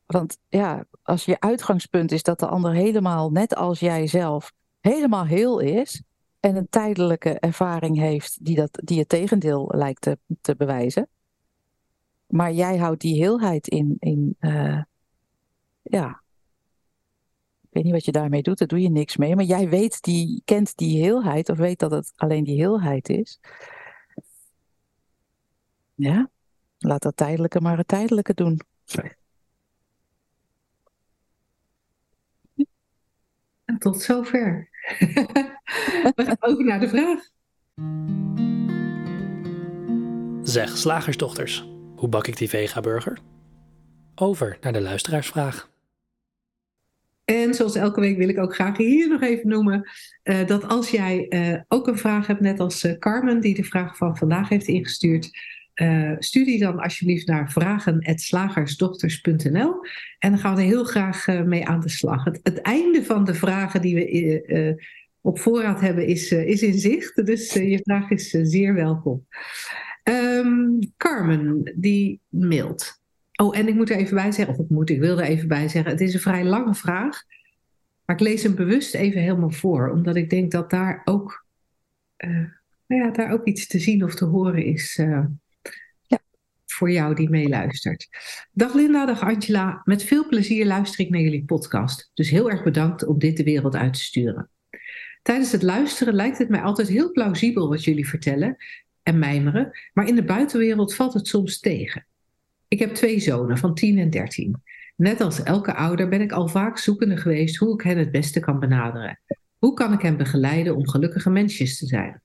want 0.06 0.38
ja, 0.48 0.84
als 1.02 1.24
je 1.24 1.40
uitgangspunt 1.40 2.12
is 2.12 2.22
dat 2.22 2.38
de 2.38 2.46
ander 2.46 2.72
helemaal, 2.72 3.30
net 3.30 3.54
als 3.54 3.80
jij 3.80 4.06
zelf, 4.06 4.52
helemaal 4.80 5.24
heel 5.26 5.58
is 5.58 6.02
en 6.40 6.56
een 6.56 6.68
tijdelijke 6.70 7.30
ervaring 7.30 7.98
heeft 7.98 8.44
die, 8.44 8.56
dat, 8.56 8.78
die 8.84 8.98
het 8.98 9.08
tegendeel 9.08 9.72
lijkt 9.74 10.00
te, 10.00 10.18
te 10.40 10.56
bewijzen, 10.56 11.08
maar 12.26 12.52
jij 12.52 12.76
houdt 12.76 13.00
die 13.00 13.22
heelheid 13.22 13.68
in, 13.68 13.96
in 13.98 14.36
uh, 14.40 14.82
ja. 15.82 16.22
Ik 17.62 17.68
weet 17.70 17.84
niet 17.84 17.92
wat 17.92 18.04
je 18.04 18.12
daarmee 18.12 18.42
doet, 18.42 18.58
daar 18.58 18.68
doe 18.68 18.82
je 18.82 18.90
niks 18.90 19.16
mee. 19.16 19.36
Maar 19.36 19.44
jij 19.44 19.68
weet 19.68 20.02
die, 20.02 20.42
kent 20.44 20.76
die 20.76 21.02
heelheid 21.02 21.48
of 21.48 21.58
weet 21.58 21.78
dat 21.78 21.90
het 21.90 22.12
alleen 22.16 22.44
die 22.44 22.56
heelheid 22.56 23.08
is. 23.08 23.38
Ja, 26.02 26.30
laat 26.78 27.02
dat 27.02 27.16
tijdelijke 27.16 27.60
maar 27.60 27.76
het 27.76 27.88
tijdelijke 27.88 28.34
doen. 28.34 28.60
En 33.64 33.78
tot 33.78 34.02
zover. 34.02 34.68
We 36.16 36.24
gaan 36.24 36.36
over 36.40 36.64
naar 36.64 36.80
de 36.80 36.88
vraag. 36.88 37.30
Zeg, 40.46 40.76
slagersdochters. 40.76 41.68
Hoe 41.96 42.08
bak 42.08 42.26
ik 42.26 42.36
die 42.36 42.48
vega-burger? 42.48 43.18
Over 44.14 44.58
naar 44.60 44.72
de 44.72 44.80
luisteraarsvraag. 44.80 45.70
En 47.24 47.54
zoals 47.54 47.74
elke 47.74 48.00
week 48.00 48.16
wil 48.16 48.28
ik 48.28 48.38
ook 48.38 48.54
graag 48.54 48.76
hier 48.76 49.08
nog 49.08 49.22
even 49.22 49.48
noemen 49.48 49.90
uh, 50.24 50.46
dat 50.46 50.68
als 50.68 50.90
jij 50.90 51.26
uh, 51.28 51.60
ook 51.68 51.86
een 51.86 51.98
vraag 51.98 52.26
hebt, 52.26 52.40
net 52.40 52.60
als 52.60 52.84
uh, 52.84 52.98
Carmen, 52.98 53.40
die 53.40 53.54
de 53.54 53.64
vraag 53.64 53.96
van 53.96 54.16
vandaag 54.16 54.48
heeft 54.48 54.66
ingestuurd, 54.66 55.30
stuur 56.18 56.44
die 56.44 56.58
dan 56.58 56.78
alsjeblieft 56.78 57.26
naar 57.26 57.50
vragen.slagersdochters.nl 57.50 59.74
en 60.18 60.30
dan 60.30 60.38
gaan 60.38 60.54
we 60.54 60.60
er 60.60 60.66
heel 60.66 60.84
graag 60.84 61.26
mee 61.44 61.66
aan 61.66 61.80
de 61.80 61.88
slag. 61.88 62.24
Het, 62.24 62.60
einde 62.60 63.04
van 63.04 63.24
de 63.24 63.34
vragen 63.34 63.82
die 63.82 63.94
we 63.94 64.84
op 65.20 65.38
voorraad 65.38 65.80
hebben 65.80 66.06
is, 66.06 66.32
is 66.32 66.62
in 66.62 66.78
zicht, 66.78 67.26
dus 67.26 67.52
je 67.52 67.80
vraag 67.82 68.10
is 68.10 68.30
zeer 68.30 68.74
welkom. 68.74 69.26
Um, 70.04 70.78
Carmen, 70.96 71.72
die 71.76 72.20
mailt. 72.28 73.00
Oh, 73.36 73.58
en 73.58 73.68
ik 73.68 73.74
moet 73.74 73.90
er 73.90 73.96
even 73.96 74.14
bij 74.14 74.32
zeggen, 74.32 74.54
of 74.54 74.60
ik 74.64 74.70
moet, 74.70 74.90
ik 74.90 75.00
wil 75.00 75.20
er 75.20 75.26
even 75.26 75.48
bij 75.48 75.68
zeggen, 75.68 75.92
het 75.92 76.00
is 76.00 76.14
een 76.14 76.20
vrij 76.20 76.44
lange 76.44 76.74
vraag. 76.74 77.22
Maar 78.04 78.16
ik 78.16 78.22
lees 78.22 78.42
hem 78.42 78.54
bewust 78.54 78.94
even 78.94 79.20
helemaal 79.20 79.50
voor, 79.50 79.90
omdat 79.90 80.16
ik 80.16 80.30
denk 80.30 80.50
dat 80.50 80.70
daar 80.70 81.02
ook, 81.04 81.46
nou 82.86 83.02
ja, 83.02 83.10
daar 83.10 83.32
ook 83.32 83.44
iets 83.44 83.66
te 83.66 83.78
zien 83.78 84.04
of 84.04 84.14
te 84.14 84.24
horen 84.24 84.64
is. 84.64 85.00
Voor 86.82 86.90
jou 86.90 87.14
die 87.14 87.30
meeluistert. 87.30 88.08
Dag 88.52 88.74
Linda, 88.74 89.06
dag 89.06 89.20
Angela. 89.20 89.80
Met 89.84 90.02
veel 90.02 90.26
plezier 90.26 90.66
luister 90.66 91.00
ik 91.00 91.10
naar 91.10 91.20
jullie 91.20 91.44
podcast. 91.44 92.10
Dus 92.14 92.30
heel 92.30 92.50
erg 92.50 92.62
bedankt 92.62 93.06
om 93.06 93.18
dit 93.18 93.36
de 93.36 93.42
wereld 93.42 93.74
uit 93.74 93.92
te 93.92 94.00
sturen. 94.00 94.50
Tijdens 95.22 95.52
het 95.52 95.62
luisteren 95.62 96.14
lijkt 96.14 96.38
het 96.38 96.48
mij 96.48 96.60
altijd 96.60 96.88
heel 96.88 97.12
plausibel 97.12 97.68
wat 97.68 97.84
jullie 97.84 98.08
vertellen 98.08 98.56
en 99.02 99.18
mijmeren, 99.18 99.70
maar 99.92 100.08
in 100.08 100.14
de 100.14 100.24
buitenwereld 100.24 100.94
valt 100.94 101.14
het 101.14 101.26
soms 101.26 101.60
tegen. 101.60 102.06
Ik 102.68 102.78
heb 102.78 102.94
twee 102.94 103.20
zonen 103.20 103.58
van 103.58 103.74
10 103.74 103.98
en 103.98 104.10
13. 104.10 104.62
Net 104.96 105.20
als 105.20 105.42
elke 105.42 105.74
ouder 105.74 106.08
ben 106.08 106.20
ik 106.20 106.32
al 106.32 106.48
vaak 106.48 106.78
zoekende 106.78 107.16
geweest 107.16 107.56
hoe 107.56 107.74
ik 107.74 107.80
hen 107.80 107.98
het 107.98 108.10
beste 108.10 108.40
kan 108.40 108.58
benaderen. 108.58 109.20
Hoe 109.58 109.74
kan 109.74 109.92
ik 109.92 110.02
hen 110.02 110.16
begeleiden 110.16 110.76
om 110.76 110.88
gelukkige 110.88 111.30
mensjes 111.30 111.78
te 111.78 111.86
zijn? 111.86 112.22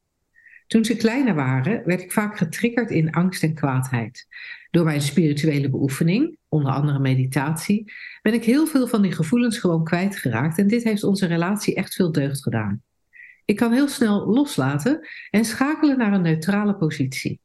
Toen 0.68 0.86
ze 0.86 0.96
kleiner 0.96 1.36
waren, 1.36 1.82
werd 1.86 2.02
ik 2.02 2.12
vaak 2.12 2.38
getriggerd 2.38 2.92
in 2.92 3.12
angst 3.12 3.44
en 3.44 3.54
kwaadheid. 3.54 4.28
Door 4.72 4.86
mijn 4.86 5.02
spirituele 5.02 5.70
beoefening, 5.70 6.38
onder 6.48 6.72
andere 6.72 7.00
meditatie, 7.00 7.94
ben 8.22 8.34
ik 8.34 8.44
heel 8.44 8.68
veel 8.68 8.88
van 8.88 9.02
die 9.02 9.12
gevoelens 9.12 9.58
gewoon 9.58 9.84
kwijtgeraakt 9.84 10.58
en 10.58 10.68
dit 10.68 10.84
heeft 10.84 11.04
onze 11.04 11.26
relatie 11.26 11.76
echt 11.76 11.94
veel 11.94 12.12
deugd 12.12 12.44
gedaan. 12.44 12.82
Ik 13.46 13.56
kan 13.56 13.74
heel 13.74 13.88
snel 13.88 14.28
loslaten 14.28 15.08
en 15.30 15.46
schakelen 15.46 15.98
naar 15.98 16.14
een 16.14 16.22
neutrale 16.22 16.76
positie. 16.76 17.40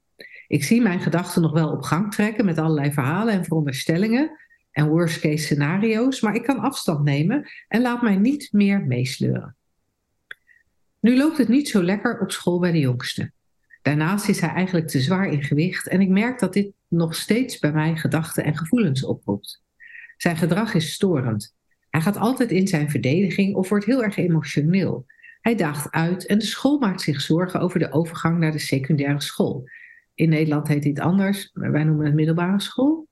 Ik 0.47 0.65
zie 0.65 0.83
mijn 0.83 1.01
gedachten 1.01 1.43
nog 1.43 1.53
wel 1.53 1.71
op 1.71 1.83
gang 1.83 2.13
trekken 2.13 2.45
met 2.45 2.59
allerlei 2.59 2.93
verhalen 2.93 3.35
en 3.35 3.45
veronderstellingen 3.45 4.31
en 4.71 4.89
worst 4.89 5.21
case 5.21 5.45
scenario's, 5.45 6.21
maar 6.21 6.35
ik 6.35 6.43
kan 6.43 6.59
afstand 6.59 7.05
nemen 7.05 7.49
en 7.69 7.83
laat 7.83 8.03
mij 8.03 8.17
niet 8.17 8.49
meer 8.53 8.81
meesleuren. 8.87 9.57
Nu 11.03 11.17
loopt 11.17 11.39
het 11.39 11.49
niet 11.49 11.69
zo 11.69 11.83
lekker 11.83 12.21
op 12.21 12.31
school 12.31 12.59
bij 12.59 12.73
de 12.73 12.79
jongste. 12.79 13.33
Daarnaast 13.83 14.29
is 14.29 14.41
hij 14.41 14.51
eigenlijk 14.51 14.89
te 14.89 15.01
zwaar 15.01 15.27
in 15.27 15.43
gewicht 15.43 15.89
en 15.89 16.01
ik 16.01 16.09
merk 16.09 16.39
dat 16.39 16.53
dit 16.53 16.73
nog 16.89 17.15
steeds 17.15 17.59
bij 17.59 17.73
mij 17.73 17.97
gedachten 17.97 18.45
en 18.45 18.57
gevoelens 18.57 19.05
oproept. 19.05 19.63
Zijn 20.17 20.37
gedrag 20.37 20.75
is 20.75 20.93
storend. 20.93 21.55
Hij 21.91 22.01
gaat 22.01 22.17
altijd 22.17 22.51
in 22.51 22.69
zijn 22.69 22.91
verdediging 22.91 23.55
of 23.55 23.69
wordt 23.69 23.85
heel 23.85 24.03
erg 24.03 24.17
emotioneel. 24.17 25.07
Hij 25.41 25.55
daagt 25.55 25.91
uit 25.91 26.27
en 26.27 26.39
de 26.39 26.45
school 26.45 26.79
maakt 26.79 27.01
zich 27.01 27.21
zorgen 27.21 27.61
over 27.61 27.79
de 27.79 27.93
overgang 27.93 28.39
naar 28.39 28.53
de 28.53 28.59
secundaire 28.59 29.21
school. 29.21 29.65
In 30.15 30.29
Nederland 30.29 30.69
heet 30.69 30.83
dit 30.83 31.01
anders, 31.01 31.51
wij 31.53 31.85
noemen 31.85 32.07
het 32.07 32.15
middelbare 32.15 32.61
school. 32.61 33.09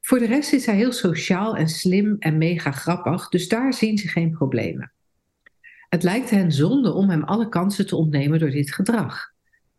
Voor 0.00 0.18
de 0.18 0.26
rest 0.26 0.52
is 0.52 0.66
hij 0.66 0.76
heel 0.76 0.92
sociaal 0.92 1.56
en 1.56 1.68
slim 1.68 2.16
en 2.18 2.38
mega 2.38 2.70
grappig, 2.70 3.28
dus 3.28 3.48
daar 3.48 3.74
zien 3.74 3.98
ze 3.98 4.08
geen 4.08 4.30
problemen. 4.30 4.92
Het 5.92 6.02
lijkt 6.02 6.30
hen 6.30 6.52
zonde 6.52 6.92
om 6.92 7.10
hem 7.10 7.22
alle 7.22 7.48
kansen 7.48 7.86
te 7.86 7.96
ontnemen 7.96 8.38
door 8.38 8.50
dit 8.50 8.74
gedrag. 8.74 9.32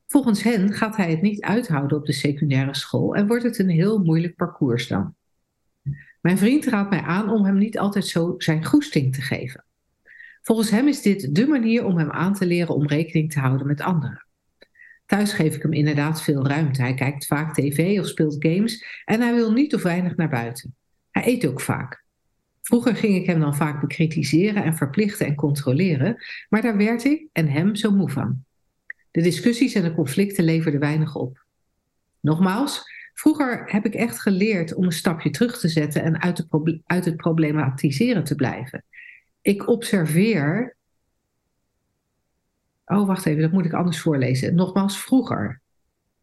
Volgens 0.08 0.44
hen 0.44 0.74
gaat 0.74 0.96
hij 0.96 1.10
het 1.10 1.22
niet 1.22 1.42
uithouden 1.42 1.98
op 1.98 2.06
de 2.06 2.14
secundaire 2.14 2.76
school 2.76 3.16
en 3.16 3.28
wordt 3.28 3.44
het 3.44 3.60
een 3.60 3.70
heel 3.70 4.00
moeilijk 4.00 4.36
parcours 4.36 4.88
dan. 4.88 5.16
Mijn 6.22 6.38
vriend 6.38 6.66
raadt 6.66 6.90
mij 6.90 7.02
aan 7.02 7.30
om 7.30 7.46
hem 7.46 7.58
niet 7.58 7.80
altijd 7.80 8.08
zo 8.08 8.36
zijn 8.38 8.66
goesting 8.66 9.14
te 9.16 9.22
geven. 9.22 9.66
Volgens 10.42 10.70
hem 10.70 10.88
is 10.88 11.02
dit 11.02 11.36
de 11.36 11.48
manier 11.48 11.86
om 11.86 11.98
hem 11.98 12.12
aan 12.12 12.34
te 12.34 12.46
leren 12.46 12.76
om 12.76 12.88
rekening 12.88 13.32
te 13.32 13.40
houden 13.40 13.68
met 13.68 13.82
anderen. 13.82 14.26
Thuis 15.06 15.34
geef 15.34 15.56
ik 15.56 15.62
hem 15.62 15.74
inderdaad 15.74 16.22
veel 16.22 16.48
ruimte. 16.48 16.82
Hij 16.82 16.94
kijkt 16.94 17.26
vaak 17.26 17.54
tv 17.54 18.00
of 18.00 18.08
speelt 18.08 18.36
games 18.40 19.04
en 19.06 19.22
hij 19.22 19.34
wil 19.34 19.52
niet 19.52 19.76
of 19.76 19.84
weinig 19.84 20.16
naar 20.16 20.30
buiten. 20.30 20.76
Hij 21.12 21.28
eet 21.28 21.46
ook 21.48 21.62
vaak. 21.62 22.03
Vroeger 22.64 22.96
ging 22.96 23.16
ik 23.16 23.26
hem 23.26 23.40
dan 23.40 23.56
vaak 23.56 23.82
bekritiseren 23.82 24.64
en 24.64 24.76
verplichten 24.76 25.26
en 25.26 25.36
controleren, 25.36 26.24
maar 26.50 26.62
daar 26.62 26.78
werd 26.78 27.04
ik 27.04 27.28
en 27.32 27.48
hem 27.48 27.76
zo 27.76 27.92
moe 27.92 28.10
van. 28.10 28.44
De 29.12 29.22
discussies 29.22 29.74
en 29.74 29.84
de 29.84 29.94
conflicten 29.94 30.44
leverden 30.44 30.80
weinig 30.80 31.16
op. 31.16 31.46
Nogmaals, 32.20 32.84
vroeger 33.14 33.72
heb 33.72 33.86
ik 33.86 33.94
echt 33.94 34.22
geleerd 34.22 34.74
om 34.74 34.84
een 34.84 34.92
stapje 34.92 35.30
terug 35.30 35.60
te 35.60 35.68
zetten 35.68 36.04
en 36.04 36.22
uit, 36.22 36.48
uit 36.86 37.06
het 37.06 37.16
problematiseren 37.16 38.24
te 38.24 38.36
blijven 38.36 38.84
ik 39.44 39.68
observeer. 39.68 40.76
Oh, 42.86 43.08
wacht 43.08 43.26
even, 43.26 43.42
dat 43.42 43.52
moet 43.52 43.66
ik 43.66 43.74
anders 43.74 44.00
voorlezen. 44.00 44.56
Nogmaals, 44.56 45.00
vroeger. 45.00 45.62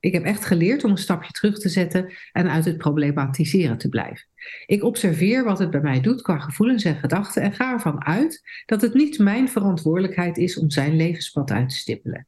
Ik 0.01 0.13
heb 0.13 0.25
echt 0.25 0.45
geleerd 0.45 0.85
om 0.85 0.91
een 0.91 0.99
stapje 0.99 1.33
terug 1.33 1.59
te 1.59 1.69
zetten 1.69 2.13
en 2.33 2.51
uit 2.51 2.65
het 2.65 2.77
problematiseren 2.77 3.79
te 3.79 3.89
blijven. 3.89 4.27
Ik 4.67 4.85
observeer 4.85 5.45
wat 5.45 5.59
het 5.59 5.71
bij 5.71 5.81
mij 5.81 6.01
doet 6.01 6.23
qua 6.23 6.39
gevoelens 6.39 6.85
en 6.85 6.97
gedachten 6.97 7.43
en 7.43 7.53
ga 7.53 7.73
ervan 7.73 8.05
uit 8.05 8.43
dat 8.67 8.81
het 8.81 8.95
niet 8.95 9.19
mijn 9.19 9.49
verantwoordelijkheid 9.49 10.37
is 10.37 10.59
om 10.59 10.71
zijn 10.71 10.97
levenspad 10.97 11.51
uit 11.51 11.69
te 11.69 11.75
stippelen. 11.75 12.27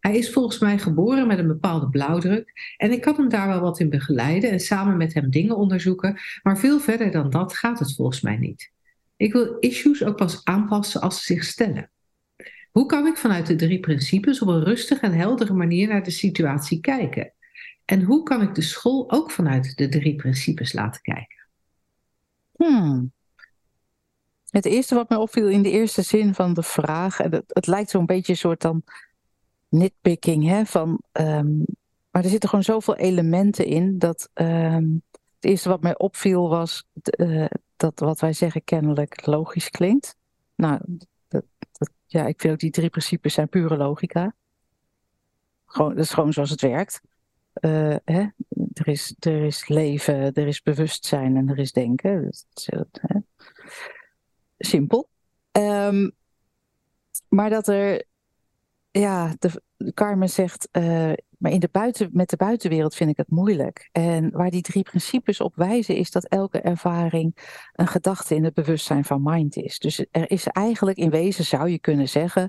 Hij 0.00 0.16
is 0.16 0.30
volgens 0.32 0.58
mij 0.58 0.78
geboren 0.78 1.26
met 1.26 1.38
een 1.38 1.46
bepaalde 1.46 1.88
blauwdruk 1.88 2.52
en 2.76 2.92
ik 2.92 3.00
kan 3.00 3.14
hem 3.14 3.28
daar 3.28 3.48
wel 3.48 3.60
wat 3.60 3.80
in 3.80 3.90
begeleiden 3.90 4.50
en 4.50 4.60
samen 4.60 4.96
met 4.96 5.14
hem 5.14 5.30
dingen 5.30 5.56
onderzoeken, 5.56 6.18
maar 6.42 6.58
veel 6.58 6.80
verder 6.80 7.10
dan 7.10 7.30
dat 7.30 7.56
gaat 7.56 7.78
het 7.78 7.94
volgens 7.94 8.20
mij 8.20 8.36
niet. 8.36 8.72
Ik 9.16 9.32
wil 9.32 9.56
issues 9.60 10.04
ook 10.04 10.16
pas 10.16 10.44
aanpassen 10.44 11.00
als 11.00 11.16
ze 11.16 11.34
zich 11.34 11.44
stellen. 11.44 11.90
Hoe 12.74 12.86
kan 12.86 13.06
ik 13.06 13.16
vanuit 13.16 13.46
de 13.46 13.56
drie 13.56 13.80
principes 13.80 14.40
op 14.40 14.48
een 14.48 14.64
rustige 14.64 15.06
en 15.06 15.12
heldere 15.12 15.52
manier 15.52 15.88
naar 15.88 16.02
de 16.02 16.10
situatie 16.10 16.80
kijken? 16.80 17.32
En 17.84 18.02
hoe 18.02 18.22
kan 18.22 18.42
ik 18.42 18.54
de 18.54 18.62
school 18.62 19.10
ook 19.10 19.30
vanuit 19.30 19.76
de 19.76 19.88
drie 19.88 20.16
principes 20.16 20.72
laten 20.72 21.02
kijken? 21.02 21.46
Hmm. 22.52 23.12
Het 24.50 24.64
eerste 24.64 24.94
wat 24.94 25.08
mij 25.08 25.18
opviel 25.18 25.48
in 25.48 25.62
de 25.62 25.70
eerste 25.70 26.02
zin 26.02 26.34
van 26.34 26.54
de 26.54 26.62
vraag, 26.62 27.20
en 27.20 27.32
het, 27.32 27.44
het 27.46 27.66
lijkt 27.66 27.90
zo'n 27.90 28.06
beetje 28.06 28.32
een 28.32 28.38
soort 28.38 28.60
dan 28.60 28.82
nitpicking, 29.68 30.48
hè, 30.48 30.64
van, 30.64 31.02
ehm, 31.12 31.56
maar 32.10 32.24
er 32.24 32.30
zitten 32.30 32.48
gewoon 32.48 32.64
zoveel 32.64 32.96
elementen 32.96 33.66
in 33.66 33.98
dat 33.98 34.30
ehm, 34.32 34.88
het 35.34 35.44
eerste 35.44 35.68
wat 35.68 35.82
mij 35.82 35.98
opviel 35.98 36.48
was 36.48 36.84
uh, 37.18 37.46
dat 37.76 37.98
wat 38.00 38.20
wij 38.20 38.32
zeggen 38.32 38.64
kennelijk 38.64 39.26
logisch 39.26 39.70
klinkt. 39.70 40.16
Nou, 40.54 40.80
dat, 41.28 41.44
dat, 41.72 41.90
ja, 42.06 42.26
ik 42.26 42.40
vind 42.40 42.52
ook 42.52 42.60
die 42.60 42.70
drie 42.70 42.90
principes 42.90 43.34
zijn 43.34 43.48
pure 43.48 43.76
logica. 43.76 44.34
Gewoon, 45.66 45.94
dat 45.94 46.04
is 46.04 46.12
gewoon 46.12 46.32
zoals 46.32 46.50
het 46.50 46.60
werkt. 46.60 47.00
Uh, 47.60 47.96
hè? 48.04 48.26
Er, 48.72 48.88
is, 48.88 49.14
er 49.18 49.42
is 49.42 49.68
leven, 49.68 50.32
er 50.32 50.46
is 50.46 50.62
bewustzijn 50.62 51.36
en 51.36 51.48
er 51.48 51.58
is 51.58 51.72
denken. 51.72 52.22
Dus, 52.22 52.46
hè? 52.92 53.18
Simpel. 54.58 55.08
Um, 55.52 56.12
maar 57.28 57.50
dat 57.50 57.68
er, 57.68 58.04
ja, 59.00 59.34
de, 59.38 59.62
Carmen 59.94 60.30
zegt, 60.30 60.68
uh, 60.72 61.12
maar 61.38 61.52
in 61.52 61.60
de 61.60 61.68
buiten, 61.72 62.08
met 62.12 62.30
de 62.30 62.36
buitenwereld 62.36 62.94
vind 62.94 63.10
ik 63.10 63.16
het 63.16 63.30
moeilijk. 63.30 63.88
En 63.92 64.30
waar 64.30 64.50
die 64.50 64.62
drie 64.62 64.82
principes 64.82 65.40
op 65.40 65.56
wijzen, 65.56 65.96
is 65.96 66.10
dat 66.10 66.24
elke 66.24 66.60
ervaring 66.60 67.36
een 67.72 67.86
gedachte 67.86 68.34
in 68.34 68.44
het 68.44 68.54
bewustzijn 68.54 69.04
van 69.04 69.22
mind 69.22 69.56
is. 69.56 69.78
Dus 69.78 70.06
er 70.10 70.30
is 70.30 70.46
eigenlijk 70.46 70.96
in 70.96 71.10
wezen, 71.10 71.44
zou 71.44 71.68
je 71.68 71.78
kunnen 71.78 72.08
zeggen, 72.08 72.48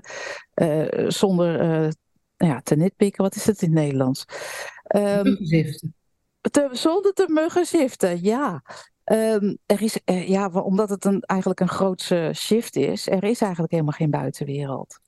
uh, 0.54 1.08
zonder 1.08 1.82
uh, 1.84 1.90
ja, 2.36 2.60
te 2.60 2.76
nitpikken, 2.76 3.22
wat 3.22 3.34
is 3.34 3.46
het 3.46 3.62
in 3.62 3.68
het 3.68 3.78
Nederlands? 3.78 4.24
Um, 4.96 5.36
te, 6.50 6.68
zonder 6.72 7.12
te 7.12 7.26
muggen 7.28 7.66
ziften, 7.66 8.22
ja. 8.22 8.62
Um, 9.04 9.58
er 9.66 9.82
is, 9.82 10.00
ja, 10.04 10.48
omdat 10.48 10.88
het 10.88 11.04
een, 11.04 11.20
eigenlijk 11.20 11.60
een 11.60 11.68
grootse 11.68 12.30
shift 12.34 12.76
is, 12.76 13.08
er 13.08 13.24
is 13.24 13.40
eigenlijk 13.40 13.72
helemaal 13.72 13.92
geen 13.92 14.10
buitenwereld. 14.10 15.00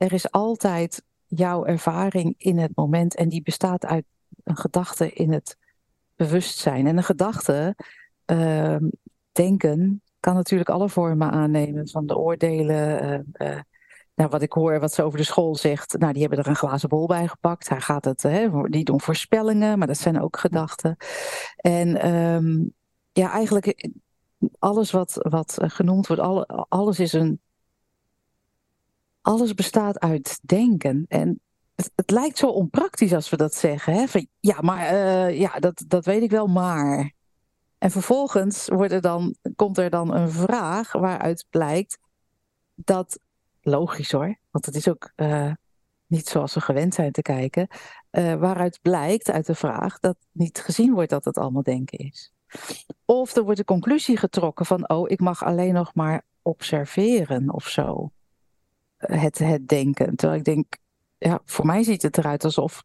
Er 0.00 0.12
is 0.12 0.30
altijd 0.30 1.02
jouw 1.26 1.64
ervaring 1.64 2.34
in 2.38 2.58
het 2.58 2.70
moment 2.74 3.14
en 3.14 3.28
die 3.28 3.42
bestaat 3.42 3.84
uit 3.84 4.04
een 4.44 4.56
gedachte 4.56 5.12
in 5.12 5.32
het 5.32 5.56
bewustzijn. 6.16 6.86
En 6.86 6.96
een 6.96 7.02
gedachte, 7.02 7.76
uh, 8.26 8.76
denken, 9.32 10.02
kan 10.20 10.34
natuurlijk 10.34 10.68
alle 10.68 10.88
vormen 10.88 11.30
aannemen, 11.30 11.88
van 11.88 12.06
de 12.06 12.16
oordelen. 12.16 13.04
Uh, 13.38 13.48
uh, 13.48 13.60
nou, 14.14 14.30
wat 14.30 14.42
ik 14.42 14.52
hoor, 14.52 14.80
wat 14.80 14.92
ze 14.92 15.02
over 15.02 15.18
de 15.18 15.24
school 15.24 15.56
zegt, 15.56 15.98
nou, 15.98 16.12
die 16.12 16.20
hebben 16.20 16.38
er 16.38 16.46
een 16.46 16.56
glazen 16.56 16.88
bol 16.88 17.06
bij 17.06 17.28
gepakt. 17.28 17.68
Hij 17.68 17.80
gaat 17.80 18.04
het, 18.04 18.22
hè, 18.22 18.48
die 18.68 18.84
doen 18.84 19.00
voorspellingen, 19.00 19.78
maar 19.78 19.86
dat 19.86 19.98
zijn 19.98 20.20
ook 20.20 20.38
gedachten. 20.38 20.96
En 21.56 22.08
um, 22.08 22.74
ja, 23.12 23.30
eigenlijk 23.30 23.88
alles 24.58 24.90
wat, 24.90 25.16
wat 25.28 25.58
genoemd 25.60 26.06
wordt, 26.06 26.22
alle, 26.22 26.46
alles 26.68 27.00
is 27.00 27.12
een 27.12 27.40
alles 29.20 29.54
bestaat 29.54 29.98
uit 29.98 30.40
denken. 30.42 31.04
En 31.08 31.40
het, 31.94 32.10
lijkt 32.10 32.38
zo 32.38 32.46
onpraktisch 32.46 33.14
als 33.14 33.28
we 33.28 33.36
dat 33.36 33.54
zeggen. 33.54 33.94
Hè? 33.94 34.04
Ja, 34.40 34.60
maar 34.60 34.92
uh, 34.92 35.38
ja, 35.38 35.58
dat, 35.58 35.84
dat 35.86 36.04
weet 36.04 36.22
ik 36.22 36.30
wel, 36.30 36.46
maar. 36.46 37.12
En 37.78 37.90
vervolgens 37.90 38.68
wordt 38.68 38.92
er 38.92 39.00
dan, 39.00 39.34
komt 39.56 39.78
er 39.78 39.90
dan 39.90 40.14
een 40.14 40.30
vraag 40.30 40.92
waaruit 40.92 41.44
blijkt 41.50 41.98
dat, 42.74 43.18
logisch 43.60 44.12
hoor, 44.12 44.38
want 44.50 44.66
het 44.66 44.74
is 44.74 44.88
ook 44.88 45.12
uh, 45.16 45.52
niet 46.06 46.28
zoals 46.28 46.54
we 46.54 46.60
gewend 46.60 46.94
zijn 46.94 47.12
te 47.12 47.22
kijken, 47.22 47.68
uh, 48.10 48.34
waaruit 48.34 48.78
blijkt 48.82 49.30
uit 49.30 49.46
de 49.46 49.54
vraag 49.54 49.98
dat 49.98 50.16
niet 50.32 50.60
gezien 50.60 50.92
wordt 50.92 51.10
dat 51.10 51.24
het 51.24 51.38
allemaal 51.38 51.62
denken 51.62 51.98
is. 51.98 52.32
Of 53.04 53.36
er 53.36 53.42
wordt 53.42 53.58
de 53.58 53.64
conclusie 53.64 54.16
getrokken 54.16 54.66
van, 54.66 54.88
oh, 54.88 55.10
ik 55.10 55.20
mag 55.20 55.44
alleen 55.44 55.74
nog 55.74 55.94
maar 55.94 56.22
observeren 56.42 57.52
of 57.52 57.68
zo 57.68 58.10
het, 59.00 59.38
het 59.38 59.68
denken. 59.68 60.16
Terwijl 60.16 60.38
ik 60.38 60.44
denk, 60.44 60.76
ja, 61.18 61.40
voor 61.44 61.66
mij 61.66 61.82
ziet 61.82 62.02
het 62.02 62.18
eruit 62.18 62.44
alsof 62.44 62.82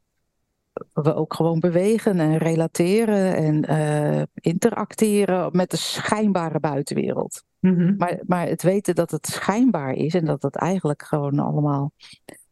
we 0.93 1.13
ook 1.13 1.33
gewoon 1.33 1.59
bewegen 1.59 2.19
en 2.19 2.37
relateren 2.37 3.35
en 3.35 3.71
uh, 3.71 4.23
interacteren 4.33 5.49
met 5.51 5.71
de 5.71 5.77
schijnbare 5.77 6.59
buitenwereld. 6.59 7.43
Mm-hmm. 7.59 7.95
maar, 7.97 8.19
maar 8.25 8.47
het 8.47 8.63
weten 8.63 8.95
dat 8.95 9.11
het 9.11 9.27
schijnbaar 9.27 9.93
is 9.93 10.13
en 10.13 10.25
dat 10.25 10.41
het 10.41 10.55
eigenlijk 10.55 11.03
gewoon 11.03 11.39
allemaal 11.39 11.91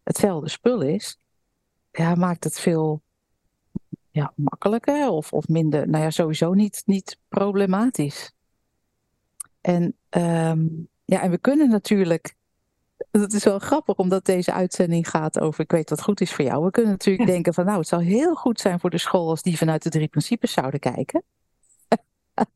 hetzelfde 0.04 0.50
spul 0.50 0.82
is, 0.82 1.18
ja, 1.92 2.16
maakt 2.16 2.44
het 2.44 2.60
veel 2.60 3.02
ja, 4.12 4.34
makkelijker 4.36 5.10
of, 5.10 5.34
of 5.34 5.48
minder, 5.48 5.90
nou 5.90 6.04
ja, 6.04 6.10
sowieso 6.10 6.54
niet, 6.54 6.82
niet 6.86 7.18
problematisch. 7.30 8.34
En, 9.62 9.96
um, 10.10 10.88
ja, 11.06 11.22
en 11.22 11.32
we 11.32 11.38
kunnen 11.38 11.70
natuurlijk 11.70 12.36
het 13.22 13.34
is 13.34 13.44
wel 13.44 13.60
grappig, 13.60 13.96
omdat 13.96 14.26
deze 14.26 14.54
uitzending 14.54 15.10
gaat 15.10 15.40
over, 15.40 15.64
ik 15.64 15.72
weet 15.72 15.90
wat 15.90 16.02
goed 16.02 16.22
is 16.22 16.34
voor 16.34 16.46
jou. 16.46 16.66
We 16.66 16.72
kunnen 16.72 16.92
natuurlijk 16.92 17.28
ja. 17.28 17.34
denken 17.36 17.54
van, 17.54 17.66
nou, 17.66 17.78
het 17.78 17.88
zou 17.88 18.04
heel 18.04 18.36
goed 18.36 18.60
zijn 18.60 18.80
voor 18.80 18.90
de 18.90 18.98
school 18.98 19.30
als 19.30 19.42
die 19.42 19.58
vanuit 19.58 19.84
de 19.84 19.90
drie 19.90 20.08
principes 20.08 20.52
zouden 20.52 20.80
kijken. 20.80 21.24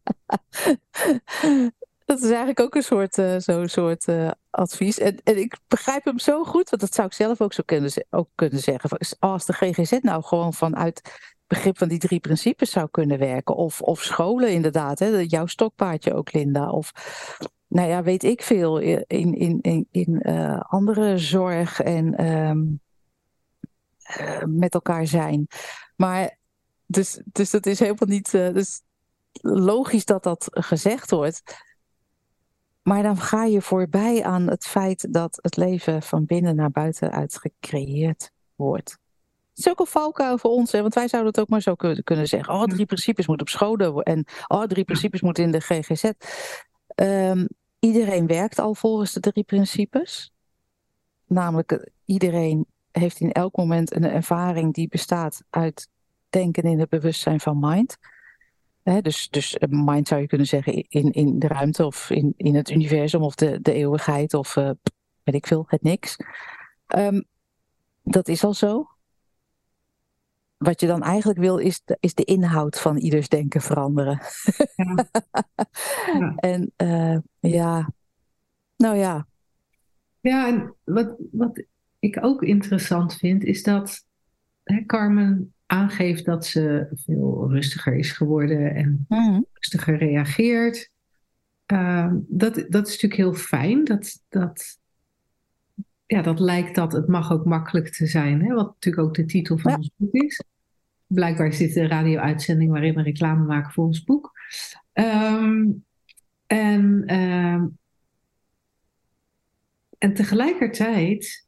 dat 2.06 2.18
is 2.18 2.30
eigenlijk 2.30 2.60
ook 2.60 2.76
een 2.76 2.84
soort, 2.84 3.18
uh, 3.18 3.36
zo'n 3.38 3.68
soort 3.68 4.08
uh, 4.08 4.32
advies. 4.50 5.00
En, 5.00 5.18
en 5.24 5.38
ik 5.38 5.58
begrijp 5.68 6.06
hem 6.06 6.20
zo 6.20 6.44
goed, 6.44 6.70
want 6.70 6.82
dat 6.82 6.94
zou 6.94 7.08
ik 7.08 7.14
zelf 7.14 7.42
ook 7.42 7.54
zo 7.54 7.64
kunnen, 7.66 7.92
ook 8.10 8.30
kunnen 8.36 8.60
zeggen. 8.60 9.00
Als 9.20 9.46
de 9.46 9.54
GGZ 9.54 9.98
nou 10.02 10.24
gewoon 10.24 10.54
vanuit 10.54 10.98
het 10.98 11.46
begrip 11.48 11.78
van 11.78 11.88
die 11.88 12.00
drie 12.00 12.20
principes 12.20 12.72
zou 12.72 12.88
kunnen 12.92 13.20
werken. 13.20 13.56
Of, 13.56 13.82
of 13.82 14.04
scholen 14.04 14.52
inderdaad, 14.52 15.00
hè, 15.00 15.08
jouw 15.08 15.46
stokpaardje 15.46 16.14
ook, 16.14 16.34
Linda. 16.34 16.70
Of 16.70 16.92
nou 17.68 17.90
ja, 17.90 18.04
weet 18.04 18.24
ik 18.24 18.42
veel, 18.42 18.78
in, 18.80 19.06
in, 19.34 19.62
in, 19.62 19.88
in 19.92 20.20
uh, 20.22 20.60
andere 20.60 21.18
zorg 21.18 21.82
en 21.82 22.26
um, 22.26 22.82
uh, 24.20 24.44
met 24.44 24.74
elkaar 24.74 25.08
zijn. 25.08 25.48
Maar 25.96 26.38
dus, 26.86 27.22
dus 27.26 27.50
dat 27.50 27.66
is 27.66 27.80
helemaal 27.80 28.08
niet. 28.08 28.34
Uh, 28.34 28.54
dus 28.54 28.82
logisch 29.42 30.06
dat 30.06 30.24
dat 30.24 30.48
gezegd 30.50 31.12
wordt. 31.12 31.42
Maar 32.82 33.04
dan 33.04 33.18
ga 33.18 33.44
je 33.44 33.62
voorbij 33.62 34.24
aan 34.24 34.48
het 34.48 34.66
feit 34.66 35.14
dat 35.14 35.40
het 35.42 35.58
leven 35.58 36.02
van 36.02 36.26
binnen 36.26 36.56
naar 36.56 36.72
buiten 36.72 37.12
uit 37.12 37.38
gecreëerd 37.38 38.32
wordt. 38.56 38.98
Het 39.50 39.66
is 39.66 39.72
ook 39.72 39.80
een 39.80 39.86
valkuil 39.86 40.38
voor 40.38 40.52
ons, 40.52 40.72
hè? 40.72 40.82
want 40.82 40.94
wij 40.94 41.08
zouden 41.08 41.32
het 41.32 41.42
ook 41.42 41.50
maar 41.50 41.62
zo 41.62 41.76
kunnen 42.04 42.28
zeggen. 42.28 42.54
Oh, 42.54 42.64
drie 42.64 42.86
principes 42.86 43.28
moeten 43.28 43.46
op 43.46 43.52
scholen 43.52 44.04
en 44.04 44.26
oh, 44.48 44.64
drie 44.64 44.84
principes 44.84 45.22
moeten 45.22 45.44
in 45.44 45.52
de 45.52 45.62
GGZ. 45.62 46.12
Um, 47.02 47.48
iedereen 47.80 48.28
werkt 48.28 48.60
al 48.60 48.76
volgens 48.76 49.14
de 49.14 49.20
drie 49.20 49.44
principes. 49.44 50.32
Namelijk, 51.26 51.72
eh, 51.72 51.80
iedereen 52.06 52.66
heeft 52.92 53.20
in 53.20 53.32
elk 53.32 53.56
moment 53.56 53.96
een 53.96 54.04
ervaring 54.04 54.74
die 54.74 54.88
bestaat 54.88 55.44
uit 55.50 55.90
denken 56.30 56.64
in 56.64 56.80
het 56.80 56.90
bewustzijn 56.90 57.40
van 57.40 57.60
mind. 57.60 57.98
dus, 59.02 59.30
dus 59.30 59.58
eh, 59.58 59.70
mind 59.70 60.08
zou 60.08 60.22
je 60.22 60.28
kunnen 60.28 60.48
zeggen 60.48 60.74
in, 60.90 61.12
in 61.12 61.40
de 61.40 61.48
ruimte 61.48 61.86
of 61.86 62.10
in, 62.10 62.34
in 62.38 62.56
het 62.56 62.70
universum 62.70 63.22
of 63.22 63.36
de, 63.36 63.62
de 63.62 63.74
eeuwigheid 63.74 64.34
of 64.34 64.56
uh, 64.56 64.72
weet 65.24 65.36
ik 65.36 65.48
veel, 65.48 65.66
het 65.68 65.82
niks. 65.82 66.16
Um, 66.96 67.26
dat 68.02 68.28
is 68.28 68.44
al 68.44 68.54
zo 68.54 68.97
wat 70.58 70.80
je 70.82 70.88
dan 70.88 71.04
eigenlijk 71.04 71.40
wil, 71.40 71.58
is 71.58 71.82
de, 71.86 71.98
is 72.00 72.14
de 72.14 72.24
inhoud 72.24 72.80
van 72.80 72.98
ieders 72.98 73.30
denken 73.30 73.62
veranderen. 73.62 74.20
Ja. 74.76 75.08
ja. 76.20 76.36
en 76.36 76.72
uh, 76.78 77.18
ja, 77.40 77.90
nou 78.76 78.98
ja. 78.98 79.28
Ja, 80.20 80.48
en 80.48 80.76
wat, 80.84 81.16
wat 81.32 81.64
ik 82.00 82.18
ook 82.22 82.44
interessant 82.44 83.16
vind, 83.16 83.44
is 83.44 83.64
dat 83.64 84.06
hè, 84.64 84.86
Carmen 84.86 85.54
aangeeft 85.66 86.26
dat 86.26 86.46
ze 86.46 86.88
veel 86.94 87.52
rustiger 87.52 87.96
is 87.96 88.12
geworden 88.12 88.76
en 88.76 89.06
mm. 89.08 89.46
rustiger 89.54 89.98
reageert. 89.98 90.92
Uh, 91.74 92.14
dat, 92.28 92.56
dat 92.56 92.88
is 92.88 92.92
natuurlijk 92.92 93.22
heel 93.22 93.34
fijn. 93.34 93.84
Dat, 93.84 94.24
dat, 94.30 94.80
ja, 96.08 96.22
dat 96.22 96.40
lijkt 96.40 96.76
dat 96.76 96.92
het 96.92 97.08
mag 97.08 97.32
ook 97.32 97.46
makkelijk 97.46 97.90
te 97.90 98.08
zijn. 98.08 98.42
Hè? 98.42 98.54
Wat 98.54 98.68
natuurlijk 98.68 99.08
ook 99.08 99.16
de 99.16 99.26
titel 99.26 99.58
van 99.58 99.72
ja. 99.72 99.78
ons 99.78 99.92
boek 99.96 100.14
is. 100.14 100.44
Blijkbaar 101.08 101.48
is 101.48 101.58
dit 101.58 101.76
een 101.76 101.88
radio-uitzending 101.88 102.72
waarin 102.72 102.96
we 102.96 103.02
reclame 103.02 103.46
maken 103.46 103.72
voor 103.72 103.86
ons 103.86 104.04
boek. 104.04 104.32
Um, 104.94 105.86
en, 106.46 107.16
um, 107.16 107.78
en 109.98 110.14
tegelijkertijd 110.14 111.48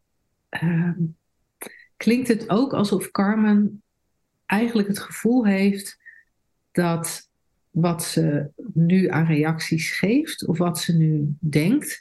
um, 0.63 1.17
klinkt 1.97 2.27
het 2.27 2.49
ook 2.49 2.73
alsof 2.73 3.11
Carmen 3.11 3.83
eigenlijk 4.45 4.87
het 4.87 4.99
gevoel 4.99 5.45
heeft 5.45 5.97
dat 6.71 7.29
wat 7.69 8.03
ze 8.03 8.51
nu 8.73 9.07
aan 9.07 9.25
reacties 9.25 9.91
geeft 9.91 10.47
of 10.47 10.57
wat 10.57 10.79
ze 10.79 10.97
nu 10.97 11.35
denkt, 11.39 11.99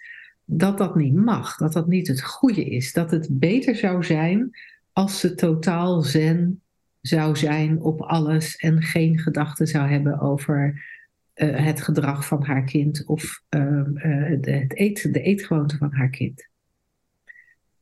dat 0.50 0.78
dat 0.78 0.96
niet 0.96 1.14
mag, 1.14 1.56
dat 1.56 1.72
dat 1.72 1.86
niet 1.86 2.08
het 2.08 2.22
goede 2.22 2.64
is. 2.64 2.92
Dat 2.92 3.10
het 3.10 3.28
beter 3.30 3.76
zou 3.76 4.04
zijn 4.04 4.50
als 4.92 5.20
ze 5.20 5.34
totaal 5.34 6.02
zen 6.02 6.62
zou 7.00 7.36
zijn 7.36 7.80
op 7.80 8.00
alles 8.00 8.56
en 8.56 8.82
geen 8.82 9.18
gedachten 9.18 9.66
zou 9.66 9.88
hebben 9.88 10.20
over 10.20 10.84
eh, 11.32 11.64
het 11.64 11.82
gedrag 11.82 12.26
van 12.26 12.44
haar 12.44 12.64
kind 12.64 13.04
of 13.06 13.42
ehm, 13.48 13.96
eh, 13.96 14.40
de, 14.40 14.50
het 14.50 14.78
eet, 14.78 15.12
de 15.12 15.20
eetgewoonte 15.20 15.76
van 15.76 15.92
haar 15.92 16.10
kind. 16.10 16.48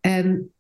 En 0.01 0.53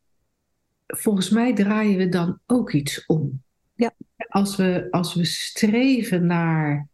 volgens 0.86 1.30
mij 1.30 1.54
draaien 1.54 1.98
we 1.98 2.08
dan 2.08 2.38
ook 2.46 2.72
iets 2.72 3.06
om. 3.06 3.42
Ja. 3.74 3.94
Als, 4.28 4.56
we, 4.56 4.86
als 4.90 5.14
we 5.14 5.24
streven 5.24 6.26
naar 6.26 6.88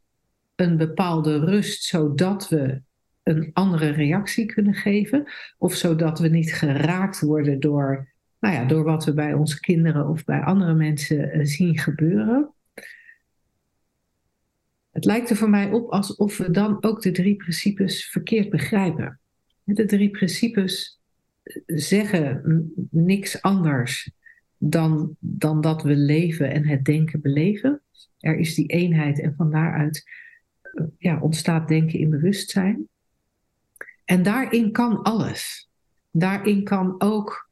een 0.54 0.76
bepaalde 0.76 1.38
rust, 1.38 1.82
zodat 1.82 2.48
we 2.48 2.82
een 3.22 3.50
andere 3.52 3.90
reactie 3.90 4.46
kunnen 4.46 4.74
geven, 4.74 5.24
of 5.58 5.74
zodat 5.74 6.18
we 6.18 6.28
niet 6.28 6.54
geraakt 6.54 7.20
worden 7.20 7.60
door, 7.60 8.12
nou 8.40 8.54
ja, 8.54 8.64
door 8.64 8.84
wat 8.84 9.04
we 9.04 9.14
bij 9.14 9.32
onze 9.34 9.60
kinderen 9.60 10.08
of 10.08 10.24
bij 10.24 10.40
andere 10.40 10.74
mensen 10.74 11.30
eh, 11.30 11.44
zien 11.44 11.78
gebeuren. 11.78 12.52
Het 14.90 15.04
lijkt 15.04 15.30
er 15.30 15.36
voor 15.36 15.50
mij 15.50 15.70
op 15.70 15.90
alsof 15.90 16.36
we 16.36 16.50
dan 16.50 16.82
ook 16.82 17.02
de 17.02 17.10
drie 17.10 17.36
principes 17.36 18.06
verkeerd 18.10 18.50
begrijpen. 18.50 19.20
De 19.64 19.84
drie 19.84 20.10
principes 20.10 21.00
zeggen 21.66 22.42
niks 22.90 23.42
anders 23.42 24.10
dan, 24.58 25.16
dan 25.18 25.60
dat 25.60 25.82
we 25.82 25.96
leven 25.96 26.50
en 26.50 26.66
het 26.66 26.84
denken 26.84 27.20
beleven. 27.20 27.82
Er 28.18 28.36
is 28.36 28.54
die 28.54 28.66
eenheid 28.66 29.20
en 29.20 29.34
van 29.36 29.50
daaruit 29.50 30.10
eh, 30.62 30.84
ja, 30.98 31.20
ontstaat 31.20 31.68
denken 31.68 31.98
in 31.98 32.10
bewustzijn. 32.10 32.88
En 34.12 34.22
daarin 34.22 34.72
kan 34.72 35.02
alles. 35.02 35.70
Daarin 36.10 36.64
kan 36.64 37.00
ook, 37.00 37.50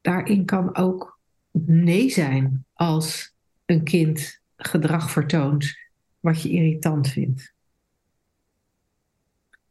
daarin 0.00 0.44
kan 0.44 0.76
ook 0.76 1.18
nee 1.50 2.10
zijn 2.10 2.64
als 2.72 3.34
een 3.64 3.84
kind 3.84 4.40
gedrag 4.56 5.10
vertoont 5.10 5.78
wat 6.20 6.42
je 6.42 6.48
irritant 6.48 7.08
vindt. 7.08 7.54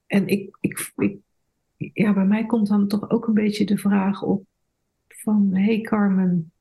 En 0.06 0.28
ik, 0.28 0.58
ik, 0.60 0.94
ja, 1.78 2.14
bij 2.14 2.26
mij 2.26 2.46
komt 2.46 2.68
dan 2.68 2.88
toch 2.88 3.10
ook 3.10 3.28
een 3.28 3.34
beetje 3.34 3.66
de 3.66 3.78
vraag 3.78 4.22
op 4.22 4.46
van, 5.08 5.56
hey 5.56 5.82
Carmen, 5.82 6.52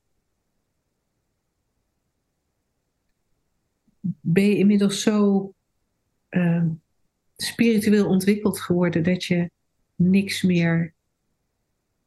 ben 4.21 4.43
je 4.43 4.57
inmiddels 4.57 5.01
zo 5.01 5.53
uh, 6.29 6.65
spiritueel 7.41 8.07
ontwikkeld 8.07 8.59
geworden 8.59 9.03
dat 9.03 9.23
je 9.23 9.49
niks 9.95 10.41
meer, 10.41 10.93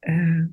uh, 0.00 0.44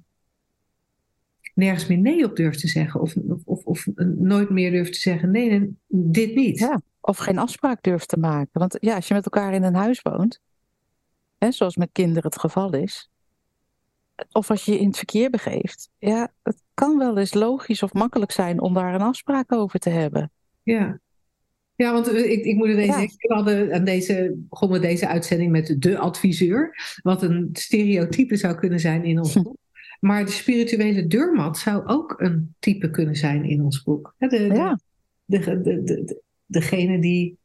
nergens 1.53 1.87
meer 1.87 1.97
nee 1.97 2.25
op 2.25 2.35
durft 2.35 2.59
te 2.59 2.67
zeggen 2.67 3.01
of, 3.01 3.15
of, 3.45 3.63
of, 3.63 3.85
nooit 4.17 4.49
meer 4.49 4.71
durft 4.71 4.93
te 4.93 4.99
zeggen 4.99 5.31
nee, 5.31 5.49
nee 5.49 5.75
dit 5.87 6.35
niet. 6.35 6.59
Ja, 6.59 6.81
of 7.01 7.17
geen 7.17 7.37
afspraak 7.37 7.83
durft 7.83 8.07
te 8.07 8.19
maken. 8.19 8.59
Want 8.59 8.77
ja, 8.79 8.95
als 8.95 9.07
je 9.07 9.13
met 9.13 9.25
elkaar 9.25 9.53
in 9.53 9.63
een 9.63 9.75
huis 9.75 10.01
woont, 10.01 10.39
hè, 11.37 11.51
zoals 11.51 11.75
met 11.75 11.89
kinderen 11.91 12.29
het 12.29 12.39
geval 12.39 12.73
is, 12.73 13.09
of 14.31 14.49
als 14.49 14.65
je 14.65 14.71
je 14.71 14.79
in 14.79 14.87
het 14.87 14.97
verkeer 14.97 15.29
begeeft, 15.29 15.89
ja, 15.97 16.33
het 16.43 16.61
kan 16.73 16.97
wel 16.97 17.17
eens 17.17 17.33
logisch 17.33 17.83
of 17.83 17.93
makkelijk 17.93 18.31
zijn 18.31 18.61
om 18.61 18.73
daar 18.73 18.93
een 18.93 19.01
afspraak 19.01 19.51
over 19.51 19.79
te 19.79 19.89
hebben. 19.89 20.31
Ja, 20.63 20.99
ja, 21.79 21.93
want 21.93 22.13
ik, 22.13 22.43
ik 22.43 22.55
moet 22.55 22.67
deze, 22.67 22.99
ja. 22.99 23.07
we 23.17 23.33
hadden 23.33 23.73
aan 23.73 23.83
deze, 23.83 24.33
begonnen 24.49 24.81
deze 24.81 25.07
uitzending 25.07 25.51
met 25.51 25.75
de 25.79 25.97
adviseur, 25.97 26.75
wat 27.01 27.23
een 27.23 27.49
stereotype 27.53 28.35
zou 28.35 28.55
kunnen 28.55 28.79
zijn 28.79 29.03
in 29.03 29.19
ons 29.19 29.33
boek. 29.33 29.57
Maar 29.99 30.25
de 30.25 30.31
spirituele 30.31 31.07
deurmat 31.07 31.57
zou 31.57 31.85
ook 31.85 32.15
een 32.17 32.55
type 32.59 32.89
kunnen 32.89 33.15
zijn 33.15 33.45
in 33.45 33.61
ons 33.61 33.83
boek. 33.83 34.15
De, 34.17 34.27
de, 34.27 34.37
ja. 34.37 34.79
de, 35.25 35.39
de, 35.39 35.61
de, 35.61 35.83
de, 35.83 36.21
degene 36.45 36.99
die 36.99 37.37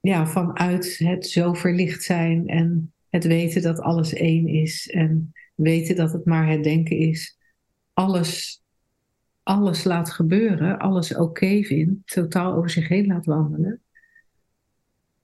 ja, 0.00 0.26
vanuit 0.26 0.98
het 0.98 1.26
zo 1.26 1.52
verlicht 1.52 2.02
zijn 2.02 2.48
en 2.48 2.92
het 3.08 3.24
weten 3.24 3.62
dat 3.62 3.80
alles 3.80 4.12
één 4.12 4.46
is 4.46 4.88
en 4.88 5.32
weten 5.54 5.96
dat 5.96 6.12
het 6.12 6.24
maar 6.24 6.48
het 6.48 6.64
denken 6.64 6.96
is, 6.96 7.38
alles, 7.92 8.62
alles 9.50 9.84
laat 9.84 10.10
gebeuren, 10.10 10.78
alles 10.78 11.12
oké 11.12 11.22
okay 11.22 11.64
vindt, 11.64 12.12
totaal 12.12 12.54
over 12.54 12.70
zich 12.70 12.88
heen 12.88 13.06
laat 13.06 13.24
wandelen. 13.24 13.82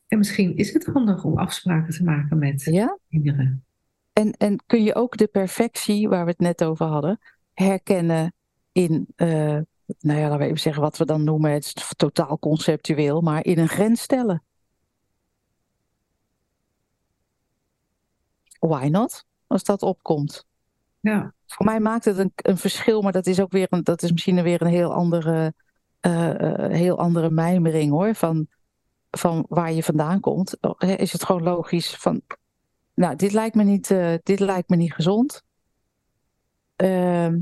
En 0.06 0.18
misschien 0.18 0.56
is 0.56 0.72
het 0.72 0.86
handig 0.86 1.24
om 1.24 1.38
afspraken 1.38 1.94
te 1.94 2.04
maken 2.04 2.38
met 2.38 2.62
ja? 2.64 2.98
kinderen. 3.08 3.64
En, 4.12 4.32
en 4.32 4.60
kun 4.66 4.82
je 4.82 4.94
ook 4.94 5.16
de 5.16 5.26
perfectie, 5.26 6.08
waar 6.08 6.24
we 6.24 6.30
het 6.30 6.40
net 6.40 6.64
over 6.64 6.86
hadden, 6.86 7.18
herkennen 7.52 8.32
in, 8.72 9.06
uh, 9.16 9.26
nou 10.00 10.18
ja, 10.18 10.22
laten 10.22 10.38
we 10.38 10.44
even 10.44 10.60
zeggen 10.60 10.82
wat 10.82 10.96
we 10.96 11.04
dan 11.04 11.24
noemen, 11.24 11.50
het 11.50 11.64
is 11.64 11.92
totaal 11.96 12.38
conceptueel, 12.38 13.20
maar 13.20 13.44
in 13.44 13.58
een 13.58 13.68
grens 13.68 14.00
stellen. 14.00 14.42
Why 18.58 18.88
not? 18.90 19.24
Als 19.46 19.64
dat 19.64 19.82
opkomt. 19.82 20.46
Ja. 21.06 21.34
Voor 21.46 21.66
mij 21.66 21.80
maakt 21.80 22.04
het 22.04 22.18
een, 22.18 22.56
verschil, 22.56 23.02
maar 23.02 23.12
dat 23.12 23.26
is 23.26 23.40
ook 23.40 23.52
weer 23.52 23.66
een, 23.70 23.82
dat 23.82 24.02
is 24.02 24.12
misschien 24.12 24.42
weer 24.42 24.62
een 24.62 24.66
heel 24.66 24.92
andere, 24.92 25.54
uh, 26.00 26.34
uh, 26.34 26.54
heel 26.68 26.98
andere 26.98 27.30
mijmering 27.30 27.90
hoor. 27.90 28.14
Van, 28.14 28.46
van 29.10 29.44
waar 29.48 29.72
je 29.72 29.82
vandaan 29.82 30.20
komt. 30.20 30.56
Is 30.78 31.12
het 31.12 31.24
gewoon 31.24 31.42
logisch 31.42 31.96
van 31.96 32.22
nou, 32.96 33.16
dit 33.16 33.32
lijkt 33.32 33.54
me 33.54 33.62
niet, 33.62 33.90
uh, 33.90 34.14
dit 34.22 34.40
lijkt 34.40 34.68
me 34.68 34.76
niet 34.76 34.92
gezond. 34.92 35.42
Uh, 36.76 37.32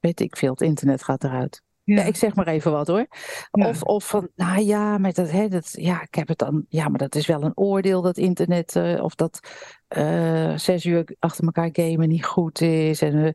weet 0.00 0.20
ik 0.20 0.36
veel, 0.36 0.50
het 0.50 0.60
internet 0.60 1.02
gaat 1.02 1.24
eruit. 1.24 1.62
Ja. 1.96 2.02
ik 2.02 2.16
zeg 2.16 2.34
maar 2.34 2.46
even 2.46 2.72
wat 2.72 2.86
hoor. 2.86 3.06
Ja. 3.50 3.68
Of, 3.68 3.82
of 3.82 4.08
van, 4.08 4.28
nou 4.34 4.60
ja, 4.60 4.98
maar 4.98 5.12
dat, 5.12 5.30
hè, 5.30 5.48
dat, 5.48 5.70
ja, 5.72 6.02
ik 6.02 6.14
heb 6.14 6.28
het 6.28 6.38
dan, 6.38 6.64
ja, 6.68 6.88
maar 6.88 6.98
dat 6.98 7.14
is 7.14 7.26
wel 7.26 7.42
een 7.42 7.56
oordeel 7.56 8.02
dat 8.02 8.16
internet, 8.16 8.74
uh, 8.74 9.02
of 9.02 9.14
dat 9.14 9.40
uh, 9.96 10.56
zes 10.56 10.84
uur 10.84 11.16
achter 11.18 11.44
elkaar 11.44 11.68
gamen 11.72 12.08
niet 12.08 12.24
goed 12.24 12.60
is. 12.60 13.02
En, 13.02 13.34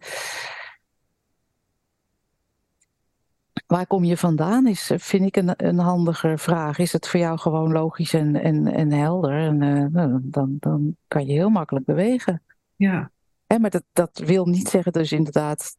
Waar 3.67 3.87
kom 3.87 4.03
je 4.03 4.17
vandaan 4.17 4.67
is, 4.67 4.91
vind 4.95 5.25
ik, 5.25 5.35
een, 5.35 5.53
een 5.67 5.79
handige 5.79 6.37
vraag. 6.37 6.77
Is 6.77 6.93
het 6.93 7.07
voor 7.07 7.19
jou 7.19 7.37
gewoon 7.37 7.71
logisch 7.71 8.13
en, 8.13 8.35
en, 8.35 8.67
en 8.67 8.91
helder? 8.91 9.31
En 9.31 9.57
nou, 9.91 10.19
dan, 10.21 10.57
dan 10.59 10.95
kan 11.07 11.25
je 11.25 11.33
heel 11.33 11.49
makkelijk 11.49 11.85
bewegen. 11.85 12.41
Ja. 12.75 13.11
En, 13.47 13.61
maar 13.61 13.69
dat, 13.69 13.83
dat 13.93 14.21
wil 14.25 14.45
niet 14.45 14.67
zeggen 14.67 14.91
dus 14.91 15.11
inderdaad 15.11 15.77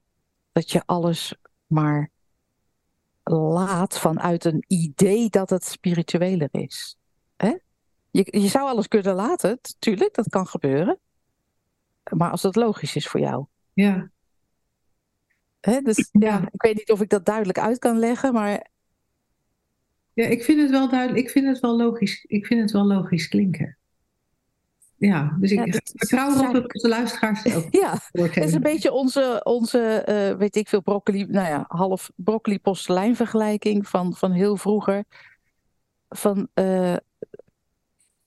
dat 0.53 0.71
je 0.71 0.83
alles 0.87 1.35
maar 1.67 2.11
laat 3.35 3.99
vanuit 3.99 4.45
een 4.45 4.65
idee 4.67 5.31
dat 5.31 5.51
het 5.51 5.65
spiritueler 5.65 6.49
is. 6.51 6.99
Hè? 7.37 7.55
Je, 8.11 8.27
je 8.41 8.49
zou 8.49 8.69
alles 8.69 8.89
kunnen 8.89 9.15
laten, 9.15 9.59
tuurlijk, 9.79 10.15
dat 10.15 10.29
kan 10.29 10.47
gebeuren. 10.47 10.99
Maar 12.17 12.31
als 12.31 12.43
dat 12.43 12.57
logisch 12.57 12.97
is 12.97 13.09
voor 13.09 13.21
jou. 13.21 13.47
Ja. 13.73 14.11
Hè? 15.61 15.81
Dus 15.81 16.09
ja, 16.13 16.49
ik 16.51 16.63
weet 16.63 16.75
niet 16.75 16.91
of 16.91 17.01
ik 17.01 17.09
dat 17.09 17.25
duidelijk 17.25 17.59
uit 17.59 17.79
kan 17.79 17.99
leggen, 17.99 18.33
maar. 18.33 18.71
Ja, 20.13 20.27
ik 20.27 20.45
vind 20.45 20.61
het 20.61 20.71
wel 20.71 20.89
duidelijk. 20.89 21.25
Ik 21.25 21.31
vind 21.31 21.47
het 21.47 21.61
wel 21.61 21.77
logisch. 21.77 22.25
Ik 22.25 22.47
vind 22.47 22.61
het 22.61 22.71
wel 22.71 22.85
logisch 22.87 23.29
klinken. 23.29 23.77
Ja, 24.99 25.37
dus 25.41 25.51
ik 25.51 25.67
ja, 25.67 25.81
vertrouw 25.85 26.35
erop 26.35 26.73
dat 26.73 26.83
luisteraars 26.83 27.55
ook. 27.55 27.67
Ja, 27.83 27.99
het 28.13 28.37
is 28.37 28.53
een 28.53 28.61
beetje 28.61 28.93
onze, 28.93 29.41
onze 29.45 30.07
uh, 30.09 30.39
weet 30.39 30.57
ik 30.57 30.69
veel, 30.69 30.83
broccoli, 30.83 31.27
nou 31.27 31.49
ja, 31.49 31.65
half 31.69 32.11
broccoli 32.15 32.61
porselein 32.61 33.17
vergelijking 33.17 33.89
van, 33.89 34.15
van 34.15 34.33
heel 34.33 34.57
vroeger. 34.57 35.05
Van, 36.09 36.49
uh, 36.55 36.97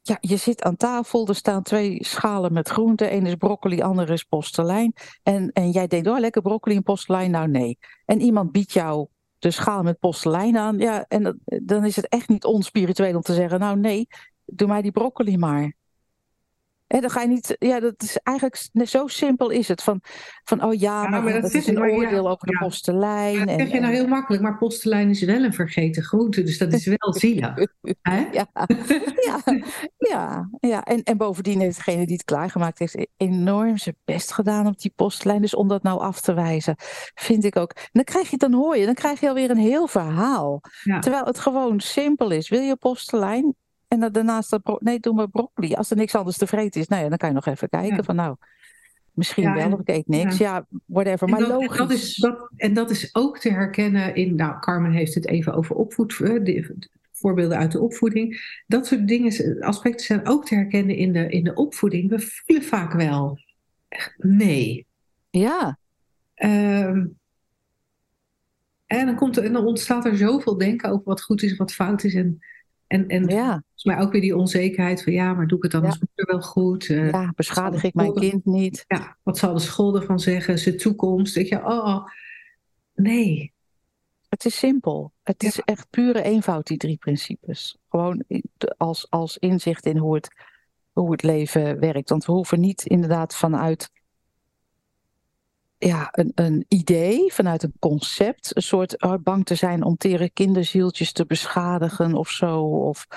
ja, 0.02 0.18
je 0.20 0.38
zit 0.38 0.64
aan 0.64 0.78
tafel, 0.78 1.28
er 1.28 1.36
staan 1.36 1.64
twee 1.64 2.06
schalen 2.06 2.54
met 2.54 2.70
groenten. 2.70 3.14
Eén 3.14 3.26
is 3.26 3.36
broccoli, 3.36 3.82
ander 3.82 4.10
is 4.10 4.24
postelijn. 4.24 4.94
En, 5.24 5.52
en 5.52 5.72
jij 5.72 5.88
denkt, 5.88 6.08
oh, 6.08 6.20
lekker 6.20 6.42
broccoli 6.42 6.76
en 6.76 6.84
postelijn. 6.84 7.32
Nou, 7.32 7.48
nee. 7.48 7.78
En 8.06 8.22
iemand 8.22 8.52
biedt 8.52 8.72
jou 8.72 9.08
de 9.40 9.52
schaal 9.52 9.84
met 9.84 10.00
postelijn 10.00 10.58
aan. 10.58 10.78
Ja, 10.78 11.06
en 11.08 11.42
dan 11.46 11.86
is 11.86 11.96
het 11.96 12.08
echt 12.08 12.30
niet 12.30 12.46
onspiritueel 12.46 13.16
om 13.16 13.22
te 13.22 13.34
zeggen, 13.34 13.60
nou 13.60 13.80
nee, 13.80 14.08
doe 14.46 14.68
mij 14.68 14.82
die 14.82 14.92
broccoli 14.92 15.38
maar. 15.38 15.78
Dan 16.90 17.10
ga 17.10 17.22
je 17.22 17.28
niet, 17.28 17.56
ja, 17.60 17.80
dat 17.80 17.94
is 17.98 18.18
eigenlijk 18.18 18.70
zo 18.88 19.08
simpel 19.08 19.50
is 19.50 19.68
het. 19.68 19.84
Van, 19.84 20.02
van 20.44 20.64
oh 20.64 20.74
ja, 20.74 21.04
ja 21.04 21.10
maar, 21.10 21.34
dat, 21.34 21.42
dat 21.42 21.54
is 21.54 21.68
een 21.68 21.74
maar, 21.74 21.90
oordeel 21.90 22.24
ja, 22.24 22.30
over 22.30 22.48
de 22.48 22.54
ja. 22.54 22.60
postelijn. 22.60 23.40
Dat 23.40 23.48
en, 23.48 23.60
zeg 23.60 23.72
je 23.72 23.80
nou 23.80 23.94
heel 23.94 24.08
makkelijk, 24.08 24.44
maar 24.44 24.58
postelijn 24.58 25.10
is 25.10 25.22
wel 25.22 25.44
een 25.44 25.54
vergeten 25.54 26.04
groente, 26.04 26.44
dus 26.44 26.58
dat 26.58 26.74
is 26.74 26.86
wel 26.96 27.14
zielig. 27.14 27.54
Ja, 28.32 28.48
ja, 29.18 29.42
ja, 29.98 30.50
ja. 30.60 30.84
En, 30.84 31.04
en 31.04 31.18
bovendien 31.18 31.60
heeft 31.60 31.76
degene 31.76 32.06
die 32.06 32.16
het 32.16 32.24
klaargemaakt 32.24 32.80
heeft 32.80 33.08
enorm 33.18 33.78
zijn 33.78 33.96
best 34.06 34.32
gedaan 34.32 34.68
op 34.68 34.80
die 34.80 34.94
postlijn. 34.96 35.42
Dus 35.42 35.56
om 35.56 35.68
dat 35.68 35.84
nou 35.84 36.00
af 36.00 36.22
te 36.22 36.34
wijzen, 36.34 36.76
vind 37.16 37.44
ik 37.44 37.56
ook. 37.56 37.72
En 37.72 37.90
dan 37.92 38.04
krijg 38.04 38.30
je, 38.30 38.38
dan 38.38 38.54
hoor 38.54 38.78
je, 38.78 38.86
dan 38.86 38.94
krijg 38.94 39.20
je 39.20 39.28
alweer 39.28 39.50
een 39.50 39.58
heel 39.58 39.88
verhaal. 39.88 40.62
Terwijl 41.00 41.26
het 41.26 41.40
gewoon 41.40 41.80
simpel 41.80 42.32
is. 42.32 42.50
Wil 42.50 42.62
je 42.62 42.76
postelijn? 42.76 43.56
En 43.90 44.00
dan 44.00 44.12
daarnaast, 44.12 44.50
dat 44.50 44.82
nee, 44.82 45.00
doe 45.00 45.14
maar 45.14 45.30
broccoli. 45.30 45.74
Als 45.74 45.90
er 45.92 45.98
niks 45.98 46.16
anders 46.16 46.38
te 46.38 46.48
vreten 46.48 46.82
is, 46.82 46.88
nou 46.88 47.04
ja, 47.04 47.10
dan 47.10 47.18
kan 47.18 47.30
je 47.30 47.36
nog 47.36 47.46
even 47.46 47.70
kijken 47.70 47.96
Ja. 47.96 48.04
van 48.04 48.16
nou, 48.16 48.36
misschien 49.14 49.44
Ja, 49.44 49.54
wel, 49.54 49.64
en- 49.64 49.74
of 49.74 49.80
ik 49.80 49.90
eet 49.90 50.08
niks. 50.08 50.38
Ja, 50.38 50.66
whatever. 50.86 51.28
En 51.28 51.34
Maar 51.34 51.40
dat, 51.40 51.50
en, 51.50 51.56
logisch. 51.56 51.78
dat 51.78 51.92
is, 51.92 52.16
dat, 52.16 52.50
en 52.56 52.74
dat 52.74 52.90
is 52.90 53.16
ook 53.16 53.40
te 53.40 53.50
herkennen 53.52 54.16
in, 54.16 54.36
nou, 54.36 54.60
Carmen 54.60 54.92
heeft 54.92 55.14
het 55.16 55.28
even 55.28 55.54
over 55.54 55.76
opvoed, 55.76 56.20
eh, 56.20 56.44
de- 56.44 56.88
voorbeelden 57.12 57.58
uit 57.58 57.72
de 57.72 57.82
opvoeding. 57.82 58.42
Dat 58.68 58.88
soort 58.88 59.08
dingen, 59.08 59.60
aspecten 59.62 60.06
zijn 60.06 60.28
ook 60.28 60.46
te 60.46 60.56
herkennen 60.56 60.96
in 60.96 61.14
de, 61.14 61.30
in 61.30 61.44
de 61.44 61.54
opvoeding. 61.54 62.10
We 62.10 62.20
voelen 62.20 62.66
vaak 62.66 62.94
wel 62.94 63.40
nee. 64.18 64.86
Ja. 65.30 65.78
Ehm, 66.34 67.06
en 68.86 69.06
dan, 69.06 69.16
komt 69.16 69.38
er, 69.38 69.44
en 69.44 69.54
dan 69.54 69.66
ontstaat 69.66 70.06
er 70.06 70.18
zoveel 70.18 70.58
denken 70.58 70.90
over 70.90 71.04
wat 71.06 71.22
goed 71.22 71.44
is, 71.44 71.58
wat 71.58 71.74
fout 71.74 72.04
is. 72.04 72.14
En, 72.14 72.40
en, 72.90 73.08
en 73.08 73.28
Ja. 73.28 73.50
volgens 73.52 73.84
mij 73.84 74.00
ook 74.00 74.12
weer 74.12 74.22
die 74.22 74.38
onzekerheid 74.38 75.04
van 75.04 75.14
ja, 75.14 75.34
maar 75.34 75.48
doe 75.48 75.58
ik 75.58 75.64
het 75.64 75.72
dan 75.72 75.82
Ja. 75.82 75.88
als 75.88 76.00
moeder 76.00 76.26
wel 76.36 76.42
goed? 76.42 76.90
Eh, 76.90 77.10
ja, 77.12 77.32
beschadig 77.36 77.84
ik 77.84 77.94
mijn 77.94 78.14
kind 78.14 78.46
niet? 78.46 78.84
ja, 78.88 79.18
wat 79.24 79.38
zal 79.38 79.54
de 79.54 79.60
school 79.60 79.96
ervan 79.96 80.20
zeggen? 80.20 80.60
Zijn 80.60 80.78
toekomst? 80.78 81.36
Weet 81.36 81.48
je, 81.48 81.66
oh, 81.66 82.06
nee. 82.94 83.54
Het 84.30 84.46
is 84.46 84.58
simpel. 84.58 85.14
Het 85.24 85.44
is 85.44 85.60
echt 85.60 85.90
pure 85.90 86.22
eenvoud, 86.22 86.68
die 86.68 86.78
drie 86.78 86.98
principes. 86.98 87.78
Gewoon 87.90 88.24
als, 88.78 89.10
als 89.10 89.38
inzicht 89.38 89.86
in 89.86 89.98
hoe 89.98 90.16
het, 90.16 90.28
hoe 90.92 91.12
het 91.12 91.24
leven 91.24 91.80
werkt. 91.80 92.10
Want 92.10 92.26
we 92.26 92.32
hoeven 92.32 92.60
niet 92.60 92.86
inderdaad 92.86 93.36
vanuit 93.36 93.90
ja, 95.80 96.10
een, 96.12 96.32
een 96.36 96.66
idee, 96.68 97.34
vanuit 97.34 97.64
een 97.64 97.74
concept, 97.80 98.56
een 98.56 98.62
soort 98.62 99.02
oh, 99.02 99.16
bang 99.24 99.46
te 99.46 99.56
zijn 99.56 99.84
om 99.84 99.98
tere 99.98 100.30
kinderzieltjes 100.30 101.12
te 101.12 101.26
beschadigen 101.26 102.14
of 102.14 102.30
zo. 102.30 102.62
Of, 102.62 103.08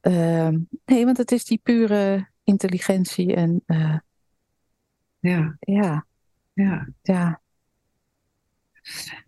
ehm, 0.00 0.58
nee, 0.84 1.04
want 1.04 1.16
het 1.16 1.32
is 1.32 1.44
die 1.44 1.60
pure 1.62 2.28
intelligentie 2.44 3.34
en 3.34 3.62
eh, 3.66 3.96
Ja, 5.18 5.56
ja, 5.60 6.06
ja. 6.52 6.88
ja, 7.02 7.40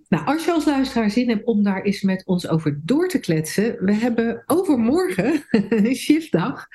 Nou, 0.09 0.27
als 0.27 0.45
je 0.45 0.53
als 0.53 0.65
luisteraar 0.65 1.11
zin 1.11 1.29
hebt 1.29 1.45
om 1.45 1.63
daar 1.63 1.83
eens 1.83 2.03
met 2.03 2.27
ons 2.27 2.49
over 2.49 2.81
door 2.83 3.09
te 3.09 3.19
kletsen, 3.19 3.85
we 3.85 3.93
hebben 3.93 4.43
overmorgen 4.47 5.45
shiftdag. 5.95 6.67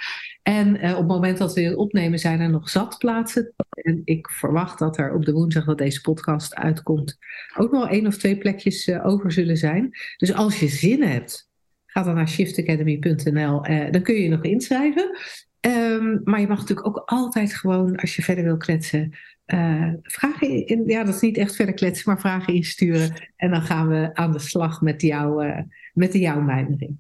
En 0.44 0.78
eh, 0.78 0.92
op 0.92 0.98
het 0.98 1.08
moment 1.08 1.38
dat 1.38 1.54
we 1.54 1.62
het 1.62 1.76
opnemen 1.76 2.20
zijn 2.20 2.40
er 2.40 2.50
nog 2.50 2.70
zat 2.70 2.98
plaatsen. 2.98 3.54
En 3.68 4.02
ik 4.06 4.30
verwacht 4.30 4.80
dat 4.80 4.98
er 4.98 5.14
op 5.14 5.26
de 5.26 5.32
woensdag 5.32 5.66
dat 5.66 5.78
deze 5.78 6.02
podcast 6.02 6.56
uitkomt 6.56 7.18
ook 7.58 7.72
nog 7.72 7.90
één 7.90 8.08
of 8.08 8.18
twee 8.18 8.38
plekjes 8.38 8.88
eh, 8.88 9.06
over 9.06 9.32
zullen 9.32 9.58
zijn. 9.58 9.90
Dus 10.18 10.34
als 10.34 10.60
je 10.60 10.68
zin 10.68 11.04
hebt, 11.04 11.50
ga 11.86 12.04
dan 12.04 12.16
naar 12.16 12.30
shiftacademy.nl. 12.30 13.66
eh, 13.66 13.92
dan 13.92 14.02
kun 14.02 14.16
je 14.16 14.22
je 14.22 14.30
nog 14.30 14.44
inschrijven. 14.44 15.18
Ehm, 15.60 16.18
maar 16.24 16.40
je 16.40 16.48
mag 16.48 16.60
natuurlijk 16.60 16.88
ook 16.88 17.02
altijd 17.06 17.54
gewoon, 17.54 17.96
als 17.96 18.16
je 18.16 18.22
verder 18.22 18.44
wil 18.44 18.58
kletsen, 18.58 19.14
eh, 19.52 19.94
vragen 20.02 20.68
in, 20.68 20.84
ja, 20.86 21.04
dat 21.04 21.16
is 21.16 21.22
niet 21.22 21.38
echt 21.38 21.56
verder 21.56 21.76
kletsen, 21.76 22.10
maar 22.10 22.20
vragen 22.20 22.54
insturen. 22.54 23.14
En 23.36 23.52
dan 23.52 23.62
gaan 23.62 23.88
we 23.88 24.10
aan 24.14 24.32
de 24.32 24.40
slag 24.40 24.82
met, 24.82 25.02
jou, 25.02 25.46
eh, 25.46 25.64
met 25.94 26.12
de 26.12 26.20
jouw 26.20 26.42
mijmering. 26.42 26.98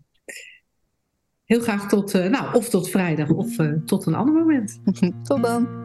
Heel 1.46 1.60
graag 1.60 1.88
tot, 1.88 2.14
eh, 2.14 2.30
nou, 2.30 2.56
of 2.56 2.70
tot 2.70 2.90
vrijdag 2.90 3.30
of 3.30 3.58
eh, 3.58 3.72
tot 3.86 4.06
een 4.06 4.16
ander 4.16 4.34
moment. 4.34 4.82
tot 5.28 5.44
dan. 5.44 5.80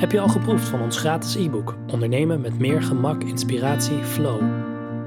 Heb 0.00 0.12
je 0.12 0.20
al 0.20 0.28
geproefd 0.28 0.68
van 0.68 0.80
ons 0.80 0.98
gratis 0.98 1.34
e-book 1.34 1.76
Ondernemen 1.86 2.40
met 2.40 2.58
meer 2.58 2.82
gemak, 2.82 3.24
inspiratie, 3.24 4.04
flow? 4.04 4.40